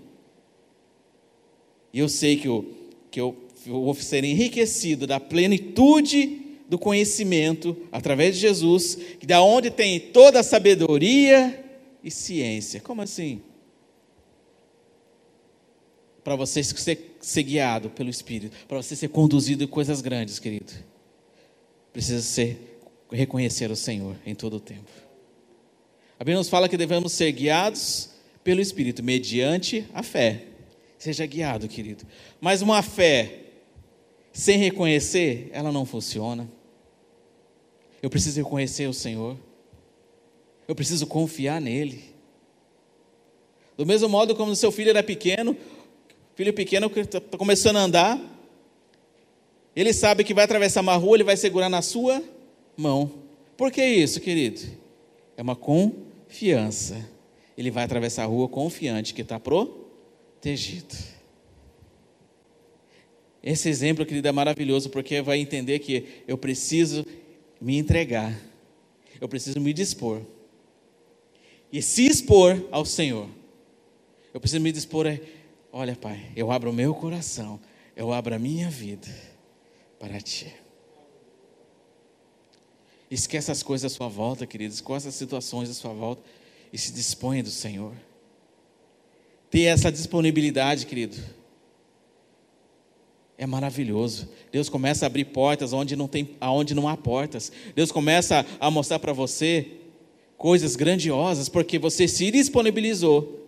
E 1.93 1.99
eu 1.99 2.09
sei 2.09 2.39
que 2.39 2.49
eu, 2.49 2.67
que 3.11 3.21
eu 3.21 3.37
vou 3.67 3.95
ser 3.95 4.25
enriquecido 4.25 5.07
da 5.07 5.21
plenitude 5.21 6.41
do 6.71 6.79
conhecimento 6.79 7.77
através 7.93 8.35
de 8.35 8.41
Jesus, 8.41 8.95
que 9.21 9.27
da 9.27 9.43
onde 9.43 9.71
tem 9.71 10.01
toda 10.01 10.41
a 10.41 10.43
sabedoria 10.43 11.63
e 12.03 12.11
ciência. 12.11 12.81
Como 12.81 13.03
assim? 13.03 13.43
Para 16.25 16.35
você 16.35 16.65
ser, 16.65 17.19
ser 17.21 17.43
guiado 17.43 17.91
pelo 17.91 18.09
Espírito, 18.09 18.57
para 18.67 18.81
você 18.81 18.97
ser 18.97 19.09
conduzido 19.09 19.65
em 19.65 19.67
coisas 19.67 20.01
grandes, 20.01 20.39
querido, 20.39 20.73
precisa 21.93 22.23
ser 22.23 22.81
reconhecer 23.11 23.71
o 23.71 23.77
Senhor 23.77 24.17
em 24.25 24.35
todo 24.35 24.57
o 24.57 24.61
tempo. 24.61 24.91
A 26.19 26.25
Bíblia 26.25 26.39
nos 26.39 26.49
fala 26.49 26.71
que 26.71 26.79
devemos 26.79 27.13
ser 27.13 27.31
guiados 27.33 28.12
pelo 28.45 28.61
Espírito, 28.61 29.03
mediante 29.03 29.87
a 29.95 30.03
fé. 30.03 30.45
Seja 30.99 31.27
guiado, 31.27 31.69
querido. 31.69 32.05
Mas 32.41 32.63
uma 32.63 32.83
fé 32.83 33.41
sem 34.33 34.59
reconhecer, 34.59 35.51
ela 35.53 35.71
não 35.71 35.85
funciona. 35.85 36.49
Eu 38.01 38.09
preciso 38.09 38.41
reconhecer 38.43 38.89
o 38.89 38.95
Senhor. 38.95 39.37
Eu 40.67 40.75
preciso 40.75 41.07
confiar 41.07 41.61
nele. 41.61 42.05
Do 43.77 43.85
mesmo 43.85 44.09
modo 44.09 44.35
como 44.35 44.55
seu 44.57 44.73
filho 44.73 44.91
era 44.91 45.03
pequeno, 45.03 45.57
filho 46.35 46.53
pequeno 46.53 46.89
que 46.89 47.01
está 47.01 47.21
começando 47.21 47.77
a 47.77 47.83
andar, 47.83 48.21
ele 49.75 49.93
sabe 49.93 50.25
que 50.25 50.35
vai 50.35 50.45
atravessar 50.45 50.81
uma 50.81 50.97
rua, 50.97 51.17
ele 51.17 51.25
vai 51.25 51.37
segurar 51.37 51.69
na 51.69 51.83
sua 51.83 52.23
mão. 52.77 53.11
Por 53.57 53.71
que 53.71 53.85
isso, 53.85 54.21
querido? 54.21 54.61
É 55.37 55.43
uma 55.43 55.57
confiança 55.57 57.12
ele 57.57 57.71
vai 57.71 57.85
atravessar 57.85 58.25
a 58.25 58.27
rua 58.27 58.49
confiante 58.49 59.15
que 59.15 59.23
está 59.23 59.39
protegido. 59.39 60.95
Esse 63.43 63.69
exemplo, 63.69 64.07
querido, 64.07 64.29
é 64.29 64.33
maravilhoso 64.33 64.89
porque 64.89 65.21
vai 65.21 65.39
entender 65.39 65.81
que 65.81 66.23
eu 66.29 66.39
preciso 66.39 67.05
me 67.61 67.77
entregar, 67.77 68.39
eu 69.21 69.29
preciso 69.29 69.61
me 69.61 69.73
dispor 69.73 70.23
e 71.73 71.83
se 71.83 72.07
expor 72.07 72.69
ao 72.71 72.85
Senhor. 72.85 73.29
Eu 74.33 74.41
preciso 74.41 74.63
me 74.63 74.71
dispor 74.71 75.07
a, 75.07 75.19
olha, 75.73 75.97
Pai, 75.97 76.31
eu 76.37 76.51
abro 76.51 76.71
o 76.71 76.73
meu 76.73 76.95
coração, 76.95 77.59
eu 77.97 78.13
abro 78.13 78.35
a 78.35 78.39
minha 78.39 78.71
vida 78.71 79.09
para 79.99 80.21
Ti. 80.21 80.53
Esquece 83.11 83.51
as 83.51 83.63
coisas 83.63 83.93
à 83.93 83.95
sua 83.95 84.09
volta, 84.09 84.47
queridos, 84.47 84.77
esquece 84.77 85.09
as 85.09 85.15
situações 85.15 85.69
à 85.69 85.75
sua 85.75 85.93
volta 85.93 86.23
e 86.73 86.79
se 86.79 86.93
disponha 86.93 87.43
do 87.43 87.51
Senhor. 87.51 87.93
Ter 89.51 89.65
essa 89.65 89.93
disponibilidade, 89.93 90.87
querido. 90.87 91.17
É 93.37 93.47
maravilhoso. 93.47 94.29
Deus 94.51 94.69
começa 94.69 95.05
a 95.05 95.09
abrir 95.09 95.27
portas 95.27 95.73
onde 95.73 95.95
não, 95.95 96.09
tem, 96.09 96.37
onde 96.41 96.75
não 96.75 96.89
há 96.89 96.97
portas. 96.97 97.53
Deus 97.75 97.93
começa 97.93 98.47
a 98.59 98.71
mostrar 98.71 98.99
para 98.99 99.13
você 99.13 99.73
coisas 100.39 100.75
grandiosas, 100.75 101.49
porque 101.49 101.79
você 101.79 102.09
se 102.09 102.31
disponibilizou 102.31 103.41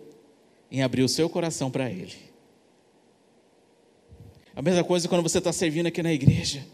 em 0.69 0.83
abrir 0.83 1.01
o 1.01 1.09
seu 1.09 1.27
coração 1.29 1.71
para 1.71 1.89
Ele. 1.89 2.13
A 4.55 4.61
mesma 4.61 4.83
coisa 4.83 5.07
quando 5.07 5.23
você 5.23 5.39
está 5.39 5.51
servindo 5.51 5.87
aqui 5.87 6.01
na 6.03 6.13
igreja. 6.13 6.65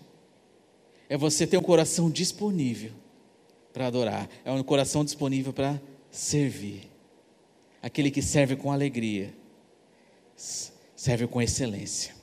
É 1.09 1.17
você 1.17 1.45
ter 1.45 1.57
um 1.57 1.61
coração 1.61 2.09
disponível 2.09 2.91
para 3.73 3.87
adorar. 3.87 4.29
É 4.45 4.51
um 4.51 4.63
coração 4.63 5.03
disponível 5.03 5.51
para 5.51 5.81
servir. 6.11 6.89
Aquele 7.81 8.11
que 8.11 8.21
serve 8.21 8.55
com 8.55 8.71
alegria. 8.71 9.33
serve 10.95 11.25
com 11.25 11.41
excelência. 11.41 12.13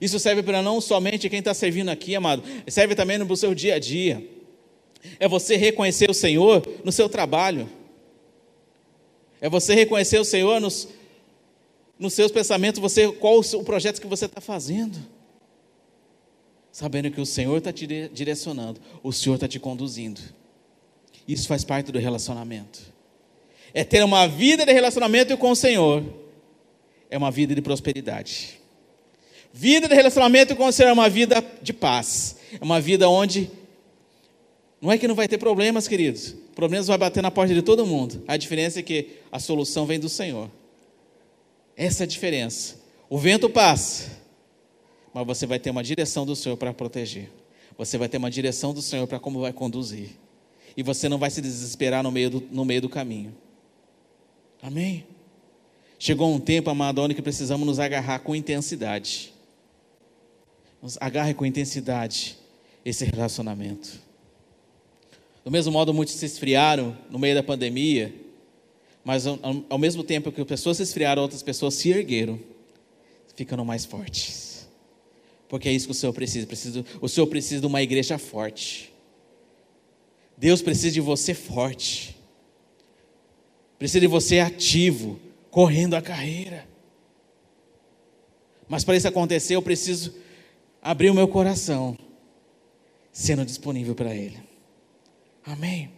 Isso 0.00 0.18
serve 0.18 0.42
para 0.42 0.60
não 0.60 0.80
somente 0.80 1.30
quem 1.30 1.38
está 1.38 1.54
servindo 1.54 1.88
aqui, 1.88 2.16
amado, 2.16 2.42
serve 2.66 2.94
também 2.94 3.18
no 3.18 3.36
seu 3.36 3.54
dia 3.54 3.76
a 3.76 3.78
dia. 3.78 4.28
É 5.18 5.28
você 5.28 5.56
reconhecer 5.56 6.10
o 6.10 6.14
Senhor 6.14 6.66
no 6.84 6.90
seu 6.90 7.08
trabalho. 7.08 7.68
É 9.40 9.48
você 9.48 9.74
reconhecer 9.74 10.18
o 10.18 10.24
Senhor 10.24 10.60
nos, 10.60 10.88
nos 11.98 12.14
seus 12.14 12.30
pensamentos, 12.30 12.80
você, 12.80 13.10
qual 13.12 13.38
o, 13.38 13.40
o 13.40 13.64
projeto 13.64 14.00
que 14.00 14.06
você 14.06 14.26
está 14.26 14.40
fazendo. 14.40 14.98
Sabendo 16.70 17.10
que 17.10 17.20
o 17.20 17.26
Senhor 17.26 17.58
está 17.58 17.72
te 17.72 17.86
direcionando, 17.86 18.80
o 19.02 19.12
Senhor 19.12 19.34
está 19.34 19.46
te 19.46 19.60
conduzindo. 19.60 20.20
Isso 21.26 21.46
faz 21.46 21.64
parte 21.64 21.92
do 21.92 21.98
relacionamento. 21.98 22.80
É 23.74 23.84
ter 23.84 24.04
uma 24.04 24.26
vida 24.26 24.66
de 24.66 24.72
relacionamento 24.72 25.36
com 25.36 25.50
o 25.50 25.56
Senhor. 25.56 26.04
É 27.10 27.16
uma 27.16 27.30
vida 27.30 27.54
de 27.54 27.62
prosperidade. 27.62 28.60
Vida 29.52 29.88
de 29.88 29.94
relacionamento 29.94 30.56
com 30.56 30.66
o 30.66 30.72
Senhor 30.72 30.90
é 30.90 30.92
uma 30.92 31.08
vida 31.08 31.44
de 31.60 31.72
paz. 31.72 32.36
É 32.60 32.64
uma 32.64 32.80
vida 32.80 33.08
onde 33.08 33.50
não 34.80 34.90
é 34.90 34.98
que 34.98 35.06
não 35.06 35.14
vai 35.14 35.28
ter 35.28 35.38
problemas, 35.38 35.86
queridos. 35.86 36.34
Problemas 36.56 36.88
vai 36.88 36.98
bater 36.98 37.22
na 37.22 37.30
porta 37.30 37.54
de 37.54 37.62
todo 37.62 37.86
mundo. 37.86 38.22
A 38.26 38.36
diferença 38.36 38.80
é 38.80 38.82
que 38.82 39.18
a 39.30 39.38
solução 39.38 39.86
vem 39.86 40.00
do 40.00 40.08
Senhor. 40.08 40.50
Essa 41.76 42.02
é 42.02 42.04
a 42.04 42.06
diferença. 42.06 42.80
O 43.08 43.16
vento 43.16 43.48
passa, 43.48 44.10
mas 45.14 45.26
você 45.26 45.46
vai 45.46 45.58
ter 45.58 45.70
uma 45.70 45.84
direção 45.84 46.26
do 46.26 46.34
Senhor 46.34 46.56
para 46.56 46.72
proteger. 46.72 47.30
Você 47.78 47.96
vai 47.96 48.08
ter 48.08 48.18
uma 48.18 48.30
direção 48.30 48.74
do 48.74 48.82
Senhor 48.82 49.06
para 49.06 49.20
como 49.20 49.40
vai 49.40 49.52
conduzir. 49.52 50.10
E 50.76 50.82
você 50.82 51.08
não 51.08 51.18
vai 51.18 51.30
se 51.30 51.40
desesperar 51.40 52.02
no 52.02 52.10
meio 52.10 52.30
do, 52.30 52.40
no 52.50 52.64
meio 52.64 52.80
do 52.80 52.88
caminho. 52.88 53.34
Amém? 54.62 55.04
Chegou 55.98 56.32
um 56.32 56.40
tempo, 56.40 56.70
amado, 56.70 57.06
que 57.14 57.22
precisamos 57.22 57.66
nos 57.66 57.78
agarrar 57.78 58.20
com 58.20 58.34
intensidade. 58.34 59.32
Nos 60.82 60.96
agarre 61.00 61.34
com 61.34 61.46
intensidade 61.46 62.36
esse 62.84 63.04
relacionamento. 63.04 64.00
Do 65.44 65.50
mesmo 65.50 65.72
modo, 65.72 65.92
muitos 65.92 66.14
se 66.14 66.24
esfriaram 66.24 66.96
no 67.10 67.18
meio 67.18 67.34
da 67.34 67.42
pandemia, 67.42 68.14
mas 69.04 69.26
ao, 69.26 69.38
ao 69.68 69.78
mesmo 69.78 70.04
tempo 70.04 70.30
que 70.30 70.40
as 70.40 70.46
pessoas 70.46 70.76
se 70.76 70.82
esfriaram, 70.84 71.22
outras 71.22 71.42
pessoas 71.42 71.74
se 71.74 71.90
ergueram, 71.90 72.38
ficando 73.34 73.64
mais 73.64 73.84
fortes. 73.84 74.68
Porque 75.48 75.68
é 75.68 75.72
isso 75.72 75.86
que 75.86 75.92
o 75.92 75.94
Senhor 75.94 76.12
precisa. 76.12 76.46
precisa 76.46 76.84
o 77.00 77.08
Senhor 77.08 77.26
precisa 77.26 77.60
de 77.60 77.66
uma 77.66 77.82
igreja 77.82 78.18
forte. 78.18 78.91
Deus 80.42 80.60
precisa 80.60 80.90
de 80.90 81.00
você 81.00 81.34
forte. 81.34 82.16
Precisa 83.78 84.00
de 84.00 84.08
você 84.08 84.40
ativo, 84.40 85.20
correndo 85.52 85.94
a 85.94 86.02
carreira. 86.02 86.66
Mas 88.68 88.82
para 88.82 88.96
isso 88.96 89.06
acontecer, 89.06 89.54
eu 89.54 89.62
preciso 89.62 90.12
abrir 90.82 91.10
o 91.10 91.14
meu 91.14 91.28
coração, 91.28 91.96
sendo 93.12 93.44
disponível 93.44 93.94
para 93.94 94.12
Ele. 94.12 94.36
Amém. 95.44 95.92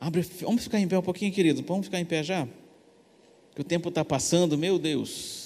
Abre, 0.00 0.22
vamos 0.40 0.62
ficar 0.62 0.80
em 0.80 0.88
pé 0.88 0.96
um 0.98 1.02
pouquinho, 1.02 1.34
querido. 1.34 1.62
Vamos 1.68 1.84
ficar 1.84 2.00
em 2.00 2.06
pé 2.06 2.22
já? 2.22 2.48
Que 3.54 3.60
o 3.60 3.64
tempo 3.64 3.90
está 3.90 4.02
passando, 4.02 4.56
meu 4.56 4.78
Deus. 4.78 5.45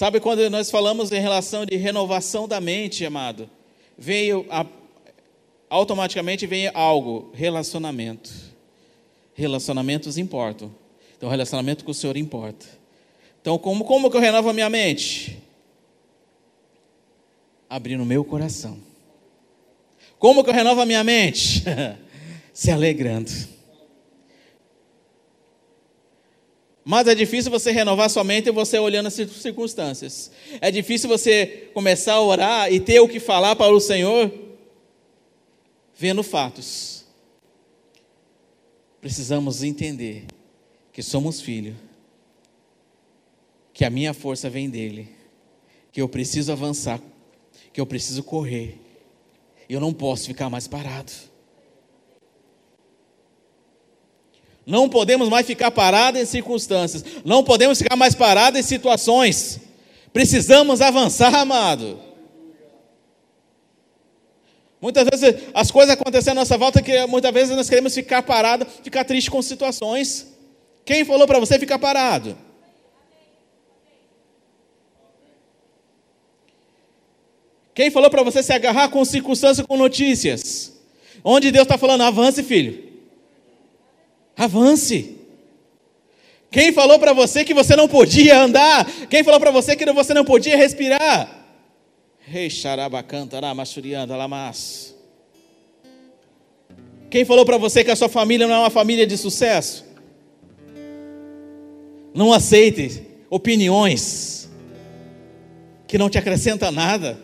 Sabe 0.00 0.18
quando 0.18 0.48
nós 0.48 0.70
falamos 0.70 1.12
em 1.12 1.20
relação 1.20 1.66
de 1.66 1.76
renovação 1.76 2.48
da 2.48 2.58
mente, 2.58 3.04
amado? 3.04 3.50
Veio 3.98 4.46
a, 4.48 4.64
automaticamente 5.68 6.46
vem 6.46 6.70
algo, 6.72 7.30
relacionamento. 7.34 8.32
Relacionamentos 9.34 10.16
importam. 10.16 10.74
Então, 11.18 11.28
relacionamento 11.28 11.84
com 11.84 11.90
o 11.90 11.94
Senhor 11.94 12.16
importa. 12.16 12.64
Então, 13.42 13.58
como, 13.58 13.84
como 13.84 14.10
que 14.10 14.16
eu 14.16 14.22
renovo 14.22 14.48
a 14.48 14.54
minha 14.54 14.70
mente? 14.70 15.36
Abrindo 17.68 18.02
o 18.02 18.06
meu 18.06 18.24
coração. 18.24 18.78
Como 20.18 20.42
que 20.42 20.48
eu 20.48 20.54
renovo 20.54 20.80
a 20.80 20.86
minha 20.86 21.04
mente? 21.04 21.62
Se 22.54 22.70
alegrando. 22.70 23.30
Mas 26.90 27.06
é 27.06 27.14
difícil 27.14 27.52
você 27.52 27.70
renovar 27.70 28.10
sua 28.10 28.24
mente 28.24 28.50
você 28.50 28.76
olhando 28.76 29.06
as 29.06 29.14
circunstâncias. 29.14 30.28
É 30.60 30.72
difícil 30.72 31.08
você 31.08 31.70
começar 31.72 32.14
a 32.14 32.20
orar 32.20 32.72
e 32.72 32.80
ter 32.80 32.98
o 32.98 33.06
que 33.06 33.20
falar 33.20 33.54
para 33.54 33.72
o 33.72 33.78
Senhor 33.78 34.28
vendo 35.96 36.20
fatos. 36.24 37.04
Precisamos 39.00 39.62
entender 39.62 40.24
que 40.92 41.00
somos 41.00 41.40
filhos 41.40 41.76
que 43.72 43.84
a 43.84 43.90
minha 43.90 44.12
força 44.12 44.50
vem 44.50 44.68
dele, 44.68 45.10
que 45.92 46.02
eu 46.02 46.08
preciso 46.08 46.50
avançar, 46.50 47.00
que 47.72 47.80
eu 47.80 47.86
preciso 47.86 48.24
correr, 48.24 48.80
eu 49.68 49.78
não 49.78 49.92
posso 49.92 50.26
ficar 50.26 50.50
mais 50.50 50.66
parado. 50.66 51.12
Não 54.70 54.88
podemos 54.88 55.28
mais 55.28 55.44
ficar 55.44 55.72
parados 55.72 56.20
em 56.20 56.24
circunstâncias, 56.24 57.04
não 57.24 57.42
podemos 57.42 57.76
ficar 57.76 57.96
mais 57.96 58.14
parados 58.14 58.60
em 58.60 58.62
situações. 58.62 59.58
Precisamos 60.12 60.80
avançar, 60.80 61.34
amado. 61.34 61.98
Muitas 64.80 65.08
vezes 65.10 65.42
as 65.52 65.72
coisas 65.72 65.92
acontecem 65.92 66.30
à 66.30 66.34
nossa 66.34 66.56
volta 66.56 66.80
que 66.80 67.04
muitas 67.06 67.32
vezes 67.34 67.56
nós 67.56 67.68
queremos 67.68 67.92
ficar 67.92 68.22
parados, 68.22 68.68
ficar 68.84 69.04
triste 69.04 69.28
com 69.28 69.42
situações. 69.42 70.28
Quem 70.84 71.04
falou 71.04 71.26
para 71.26 71.40
você 71.40 71.58
ficar 71.58 71.78
parado? 71.80 72.38
Quem 77.74 77.90
falou 77.90 78.08
para 78.08 78.22
você 78.22 78.40
se 78.40 78.52
agarrar 78.52 78.88
com 78.88 79.04
circunstâncias, 79.04 79.66
com 79.66 79.76
notícias? 79.76 80.80
Onde 81.24 81.50
Deus 81.50 81.64
está 81.64 81.76
falando, 81.76 82.02
avance, 82.02 82.40
filho. 82.44 82.89
Avance. 84.40 85.18
Quem 86.50 86.72
falou 86.72 86.98
para 86.98 87.12
você 87.12 87.44
que 87.44 87.52
você 87.52 87.76
não 87.76 87.86
podia 87.86 88.40
andar? 88.40 88.86
Quem 89.10 89.22
falou 89.22 89.38
para 89.38 89.50
você 89.50 89.76
que 89.76 89.84
você 89.92 90.14
não 90.14 90.24
podia 90.24 90.56
respirar? 90.56 91.44
Quem 97.10 97.22
falou 97.22 97.44
para 97.44 97.58
você 97.58 97.84
que 97.84 97.90
a 97.90 97.96
sua 97.96 98.08
família 98.08 98.46
não 98.46 98.54
é 98.54 98.58
uma 98.60 98.70
família 98.70 99.06
de 99.06 99.14
sucesso? 99.18 99.84
Não 102.14 102.32
aceite 102.32 103.02
opiniões 103.28 104.48
que 105.86 105.98
não 105.98 106.08
te 106.08 106.16
acrescentam 106.16 106.72
nada. 106.72 107.18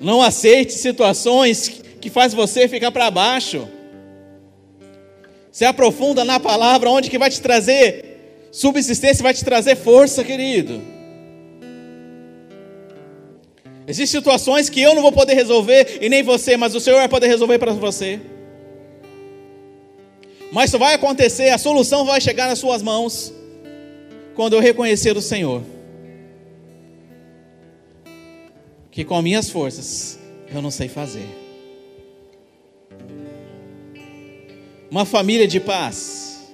Não 0.00 0.20
aceite 0.20 0.72
situações 0.72 1.68
que 2.00 2.10
faz 2.10 2.34
você 2.34 2.66
ficar 2.66 2.90
para 2.90 3.08
baixo. 3.08 3.68
Se 5.52 5.64
aprofunda 5.64 6.24
na 6.24 6.40
palavra, 6.40 6.90
onde 6.90 7.08
que 7.08 7.18
vai 7.18 7.30
te 7.30 7.40
trazer 7.40 8.48
subsistência, 8.50 9.22
vai 9.22 9.32
te 9.32 9.44
trazer 9.44 9.76
força, 9.76 10.24
querido. 10.24 10.82
Existem 13.86 14.20
situações 14.20 14.68
que 14.68 14.80
eu 14.80 14.94
não 14.94 15.02
vou 15.02 15.12
poder 15.12 15.34
resolver 15.34 15.98
e 16.00 16.08
nem 16.08 16.22
você, 16.22 16.56
mas 16.56 16.74
o 16.74 16.80
Senhor 16.80 16.96
vai 16.96 17.08
poder 17.08 17.28
resolver 17.28 17.58
para 17.58 17.72
você. 17.72 18.18
Mas 20.50 20.70
isso 20.70 20.78
vai 20.78 20.94
acontecer, 20.94 21.50
a 21.50 21.58
solução 21.58 22.04
vai 22.04 22.20
chegar 22.20 22.48
nas 22.48 22.58
suas 22.58 22.82
mãos 22.82 23.32
quando 24.34 24.54
eu 24.54 24.60
reconhecer 24.60 25.16
o 25.16 25.22
Senhor. 25.22 25.62
que 28.92 29.04
com 29.04 29.20
minhas 29.22 29.48
forças 29.48 30.18
eu 30.54 30.60
não 30.60 30.70
sei 30.70 30.86
fazer. 30.86 31.41
Uma 34.92 35.06
família 35.06 35.48
de 35.48 35.58
paz, 35.58 36.52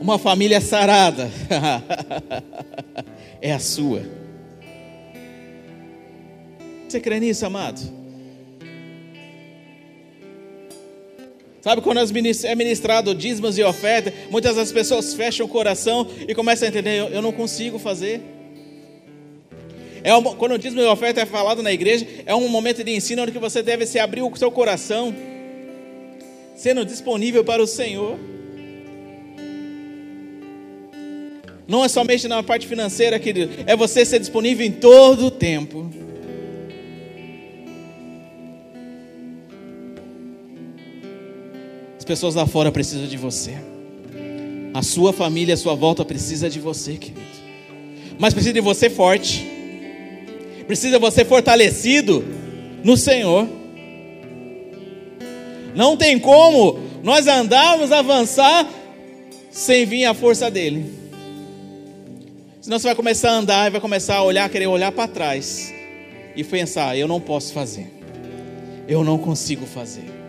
uma 0.00 0.18
família 0.18 0.60
sarada, 0.60 1.30
é 3.40 3.52
a 3.52 3.60
sua. 3.60 4.02
Você 6.88 6.98
crê 6.98 7.20
nisso, 7.20 7.46
amado? 7.46 7.80
Sabe 11.60 11.80
quando 11.80 12.00
é 12.00 12.54
ministrado 12.56 13.14
dízimos 13.14 13.56
e 13.56 13.62
ofertas, 13.62 14.12
muitas 14.28 14.56
das 14.56 14.72
pessoas 14.72 15.14
fecham 15.14 15.46
o 15.46 15.48
coração 15.48 16.08
e 16.26 16.34
começam 16.34 16.66
a 16.66 16.70
entender: 16.70 17.08
eu, 17.12 17.22
não 17.22 17.30
consigo 17.30 17.78
fazer. 17.78 18.20
É 20.02 20.12
um, 20.12 20.24
quando 20.24 20.56
o 20.56 20.58
dízimo 20.58 20.82
e 20.82 20.86
oferta 20.86 21.20
é 21.20 21.24
falado 21.24 21.62
na 21.62 21.72
igreja, 21.72 22.04
é 22.26 22.34
um 22.34 22.48
momento 22.48 22.82
de 22.82 22.90
ensino 22.90 23.22
onde 23.22 23.30
você 23.38 23.62
deve 23.62 23.86
se 23.86 24.00
abrir 24.00 24.22
o 24.22 24.36
seu 24.36 24.50
coração, 24.50 25.14
sendo 26.62 26.84
disponível 26.84 27.42
para 27.42 27.60
o 27.60 27.66
Senhor. 27.66 28.16
Não 31.66 31.84
é 31.84 31.88
somente 31.88 32.28
na 32.28 32.40
parte 32.40 32.68
financeira, 32.68 33.18
querido, 33.18 33.52
é 33.66 33.74
você 33.74 34.04
ser 34.04 34.20
disponível 34.20 34.64
em 34.64 34.70
todo 34.70 35.26
o 35.26 35.30
tempo. 35.32 35.90
As 41.98 42.04
pessoas 42.04 42.36
lá 42.36 42.46
fora 42.46 42.70
precisam 42.70 43.08
de 43.08 43.16
você. 43.16 43.54
A 44.72 44.82
sua 44.82 45.12
família, 45.12 45.54
a 45.54 45.56
sua 45.56 45.74
volta 45.74 46.04
precisa 46.04 46.48
de 46.48 46.60
você, 46.60 46.92
querido. 46.92 47.20
Mas 48.20 48.32
precisa 48.32 48.54
de 48.54 48.60
você 48.60 48.88
forte. 48.88 49.44
Precisa 50.68 50.96
de 50.96 51.00
você 51.00 51.24
fortalecido 51.24 52.24
no 52.84 52.96
Senhor. 52.96 53.61
Não 55.74 55.96
tem 55.96 56.18
como 56.18 56.78
nós 57.02 57.26
andarmos, 57.26 57.90
avançar 57.92 58.66
sem 59.50 59.84
vir 59.84 60.04
a 60.04 60.14
força 60.14 60.50
dele. 60.50 61.02
Senão 62.60 62.78
você 62.78 62.86
vai 62.86 62.94
começar 62.94 63.30
a 63.30 63.34
andar 63.34 63.66
e 63.66 63.70
vai 63.70 63.80
começar 63.80 64.16
a 64.16 64.22
olhar, 64.22 64.48
querer 64.48 64.66
olhar 64.66 64.92
para 64.92 65.08
trás 65.08 65.72
e 66.36 66.44
pensar: 66.44 66.96
eu 66.96 67.08
não 67.08 67.20
posso 67.20 67.52
fazer, 67.52 67.92
eu 68.88 69.02
não 69.02 69.18
consigo 69.18 69.66
fazer. 69.66 70.22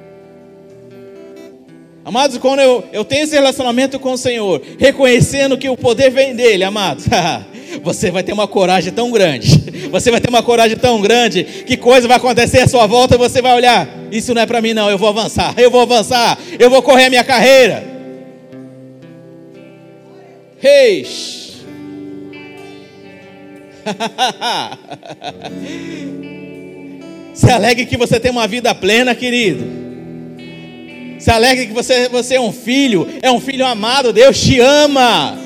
Amados, 2.05 2.37
quando 2.37 2.59
eu, 2.59 2.83
eu 2.91 3.05
tenho 3.05 3.23
esse 3.23 3.33
relacionamento 3.33 3.97
com 3.97 4.11
o 4.11 4.17
Senhor, 4.17 4.61
reconhecendo 4.77 5.57
que 5.57 5.69
o 5.69 5.77
poder 5.77 6.09
vem 6.09 6.35
dele, 6.35 6.63
amados, 6.63 7.05
você 7.81 8.11
vai 8.11 8.23
ter 8.23 8.33
uma 8.33 8.47
coragem 8.47 8.91
tão 8.91 9.11
grande, 9.11 9.89
você 9.89 10.11
vai 10.11 10.21
ter 10.21 10.29
uma 10.29 10.43
coragem 10.43 10.77
tão 10.77 11.01
grande, 11.01 11.43
que 11.43 11.77
coisa 11.77 12.07
vai 12.07 12.17
acontecer 12.17 12.59
à 12.59 12.67
sua 12.67 12.85
volta 12.85 13.15
e 13.15 13.17
você 13.17 13.41
vai 13.41 13.55
olhar: 13.55 13.87
isso 14.11 14.33
não 14.33 14.41
é 14.41 14.45
para 14.45 14.61
mim, 14.61 14.73
não, 14.73 14.89
eu 14.89 14.97
vou 14.97 15.09
avançar, 15.09 15.53
eu 15.57 15.71
vou 15.71 15.81
avançar, 15.81 16.37
eu 16.59 16.69
vou 16.69 16.81
correr 16.81 17.05
a 17.05 17.09
minha 17.09 17.23
carreira. 17.23 17.91
Reis. 20.59 21.53
Se 27.33 27.49
alegre 27.49 27.85
que 27.85 27.97
você 27.97 28.19
tem 28.19 28.31
uma 28.31 28.47
vida 28.47 28.73
plena, 28.75 29.15
querido. 29.15 29.83
Se 31.19 31.31
alegre 31.31 31.67
que 31.67 31.73
você, 31.73 32.09
você 32.09 32.35
é 32.35 32.41
um 32.41 32.51
filho, 32.51 33.07
é 33.21 33.31
um 33.31 33.39
filho 33.39 33.65
amado, 33.65 34.13
Deus 34.13 34.39
te 34.39 34.59
ama. 34.59 35.37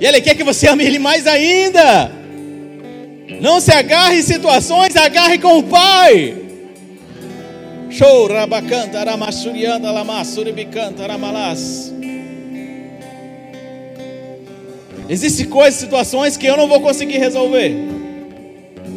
E 0.00 0.06
Ele 0.06 0.20
quer 0.20 0.34
que 0.34 0.44
você 0.44 0.68
ame 0.68 0.84
Ele 0.84 0.98
mais 0.98 1.26
ainda. 1.26 2.12
Não 3.40 3.60
se 3.60 3.72
agarre 3.72 4.18
em 4.18 4.22
situações, 4.22 4.96
agarre 4.96 5.38
com 5.38 5.58
o 5.58 5.62
Pai. 5.62 6.34
Show, 7.90 8.26
rabacanta, 8.26 8.98
aramassurianda, 8.98 9.90
lamassuribicanta, 9.90 11.02
aramalas. 11.02 11.92
Existem 15.08 15.46
coisas, 15.46 15.80
situações 15.80 16.36
que 16.36 16.46
eu 16.46 16.56
não 16.56 16.68
vou 16.68 16.80
conseguir 16.80 17.18
resolver. 17.18 17.74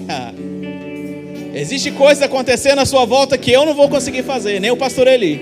Ah. 0.09 0.33
Existe 1.53 1.93
acontecendo 2.21 2.79
à 2.79 2.85
sua 2.85 3.05
volta 3.05 3.37
que 3.37 3.51
eu 3.51 3.65
não 3.65 3.73
vou 3.73 3.89
conseguir 3.89 4.23
fazer, 4.23 4.59
nem 4.59 4.71
o 4.71 4.77
pastor 4.77 5.07
Eli. 5.07 5.39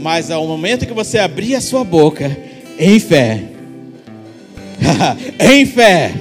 Mas 0.00 0.30
ao 0.30 0.46
momento 0.46 0.86
que 0.86 0.92
você 0.92 1.18
abrir 1.18 1.54
a 1.54 1.60
sua 1.60 1.84
boca, 1.84 2.36
em 2.78 2.98
fé, 2.98 3.42
em 5.38 5.66
fé, 5.66 6.12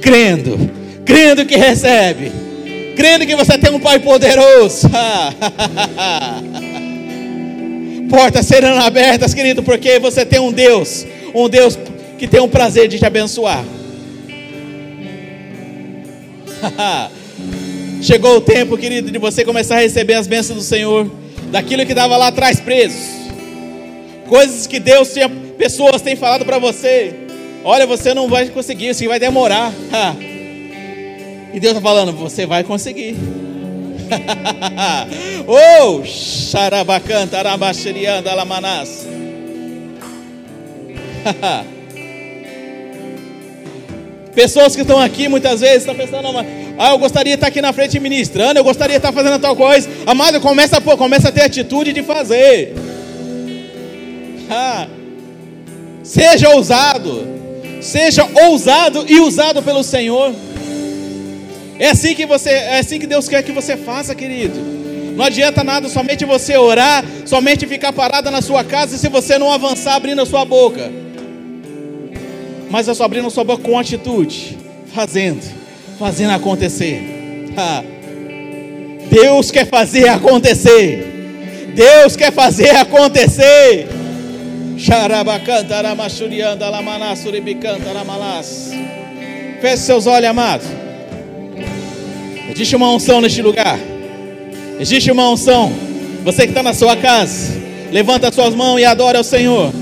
crendo, 0.00 0.70
crendo 1.04 1.44
que 1.44 1.56
recebe, 1.56 2.32
crendo 2.96 3.26
que 3.26 3.34
você 3.36 3.58
tem 3.58 3.72
um 3.72 3.80
Pai 3.80 3.98
poderoso. 3.98 4.88
Portas 8.08 8.46
serão 8.46 8.78
abertas, 8.80 9.34
querido, 9.34 9.62
porque 9.62 9.98
você 9.98 10.24
tem 10.24 10.40
um 10.40 10.50
Deus, 10.50 11.06
um 11.34 11.46
Deus 11.48 11.78
que 12.18 12.26
tem 12.26 12.40
o 12.40 12.48
prazer 12.48 12.88
de 12.88 12.98
te 12.98 13.04
abençoar. 13.04 13.62
Chegou 18.02 18.36
o 18.36 18.40
tempo, 18.40 18.78
querido, 18.78 19.10
de 19.10 19.18
você 19.18 19.44
começar 19.44 19.76
a 19.76 19.80
receber 19.80 20.14
as 20.14 20.26
bênçãos 20.26 20.58
do 20.58 20.64
Senhor, 20.64 21.10
daquilo 21.50 21.84
que 21.84 21.92
estava 21.92 22.16
lá 22.16 22.28
atrás 22.28 22.60
preso, 22.60 22.96
coisas 24.26 24.66
que 24.66 24.80
Deus 24.80 25.12
tinha, 25.12 25.28
pessoas 25.28 26.00
têm 26.00 26.16
falado 26.16 26.46
para 26.46 26.58
você. 26.58 27.27
Olha, 27.64 27.86
você 27.86 28.14
não 28.14 28.28
vai 28.28 28.48
conseguir, 28.48 28.88
isso 28.90 29.06
vai 29.06 29.18
demorar. 29.18 29.72
E 31.52 31.60
Deus 31.60 31.76
está 31.76 31.88
falando, 31.88 32.12
você 32.12 32.46
vai 32.46 32.62
conseguir. 32.64 33.16
oh, 35.46 36.02
xarabacanta, 36.04 37.38
arabaxerianda, 37.38 38.30
alamanás. 38.30 39.06
Pessoas 44.34 44.76
que 44.76 44.82
estão 44.82 45.00
aqui 45.00 45.26
muitas 45.28 45.60
vezes 45.60 45.78
estão 45.78 45.94
pensando, 45.94 46.28
ah, 46.78 46.90
eu 46.92 46.98
gostaria 46.98 47.32
de 47.32 47.38
estar 47.38 47.48
aqui 47.48 47.60
na 47.60 47.72
frente 47.72 47.98
ministrando, 47.98 48.60
eu 48.60 48.64
gostaria 48.64 48.94
de 48.94 48.98
estar 48.98 49.12
fazendo 49.12 49.40
tal 49.40 49.56
coisa. 49.56 49.88
Amado, 50.06 50.40
começa, 50.40 50.80
pô, 50.80 50.96
começa 50.96 51.28
a 51.28 51.32
ter 51.32 51.42
atitude 51.42 51.92
de 51.92 52.02
fazer. 52.04 52.72
Ah, 54.48 54.86
seja 56.04 56.50
ousado, 56.50 57.37
seja 57.80 58.28
ousado 58.46 59.04
e 59.08 59.20
usado 59.20 59.62
pelo 59.62 59.82
Senhor. 59.82 60.34
É 61.78 61.90
assim 61.90 62.14
que 62.14 62.26
você, 62.26 62.50
é 62.50 62.78
assim 62.78 62.98
que 62.98 63.06
Deus 63.06 63.28
quer 63.28 63.42
que 63.42 63.52
você 63.52 63.76
faça, 63.76 64.14
querido. 64.14 64.58
Não 65.14 65.24
adianta 65.24 65.64
nada 65.64 65.88
somente 65.88 66.24
você 66.24 66.56
orar, 66.56 67.04
somente 67.24 67.66
ficar 67.66 67.92
parada 67.92 68.30
na 68.30 68.40
sua 68.40 68.62
casa 68.62 68.96
se 68.96 69.08
você 69.08 69.38
não 69.38 69.52
avançar 69.52 69.94
abrindo 69.94 70.22
a 70.22 70.26
sua 70.26 70.44
boca. 70.44 70.90
Mas 72.70 72.88
é 72.88 72.94
só 72.94 73.04
abrindo 73.04 73.26
a 73.26 73.30
sua 73.30 73.44
boca 73.44 73.62
com 73.62 73.78
atitude, 73.78 74.58
fazendo 74.94 75.58
fazendo 75.98 76.30
acontecer. 76.30 77.02
Deus 79.10 79.50
quer 79.50 79.66
fazer 79.66 80.08
acontecer. 80.08 81.72
Deus 81.74 82.16
quer 82.16 82.32
fazer 82.32 82.70
acontecer. 82.70 83.88
Feche 89.60 89.78
seus 89.78 90.06
olhos, 90.06 90.30
amados. 90.30 90.68
Existe 92.48 92.76
uma 92.76 92.88
unção 92.92 93.20
neste 93.20 93.42
lugar. 93.42 93.76
Existe 94.78 95.10
uma 95.10 95.28
unção. 95.30 95.72
Você 96.22 96.42
que 96.42 96.50
está 96.50 96.62
na 96.62 96.72
sua 96.72 96.94
casa, 96.94 97.60
levanta 97.90 98.32
suas 98.32 98.54
mãos 98.54 98.78
e 98.78 98.84
adora 98.84 99.18
ao 99.18 99.24
Senhor. 99.24 99.72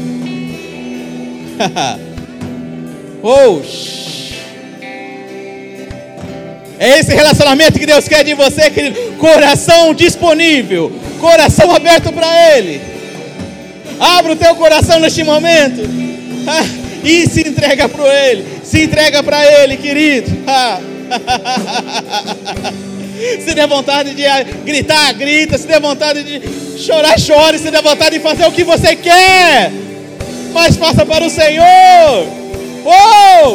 oh, 3.22 3.60
é 6.78 6.98
esse 6.98 7.14
relacionamento 7.14 7.78
que 7.78 7.84
Deus 7.84 8.08
quer 8.08 8.24
de 8.24 8.32
você, 8.32 8.70
querido. 8.70 9.12
Coração 9.18 9.92
disponível, 9.92 10.90
coração 11.20 11.70
aberto 11.70 12.10
para 12.14 12.56
Ele. 12.56 12.95
Abra 13.98 14.32
o 14.32 14.36
teu 14.36 14.54
coração 14.54 15.00
neste 15.00 15.24
momento 15.24 15.80
e 17.02 17.26
se 17.28 17.48
entrega 17.48 17.88
para 17.88 18.26
Ele. 18.26 18.44
Se 18.62 18.82
entrega 18.82 19.22
para 19.22 19.62
Ele, 19.62 19.76
querido. 19.76 20.30
Se 23.44 23.54
der 23.54 23.66
vontade 23.66 24.14
de 24.14 24.24
gritar, 24.64 25.12
grita. 25.14 25.56
Se 25.56 25.66
der 25.66 25.80
vontade 25.80 26.22
de 26.22 26.42
chorar, 26.78 27.18
chore. 27.18 27.58
Se 27.58 27.70
der 27.70 27.82
vontade 27.82 28.18
de 28.18 28.22
fazer 28.22 28.46
o 28.46 28.52
que 28.52 28.64
você 28.64 28.94
quer, 28.94 29.72
mas 30.52 30.76
faça 30.76 31.06
para 31.06 31.24
o 31.24 31.30
Senhor. 31.30 31.64
Oh! 32.84 33.54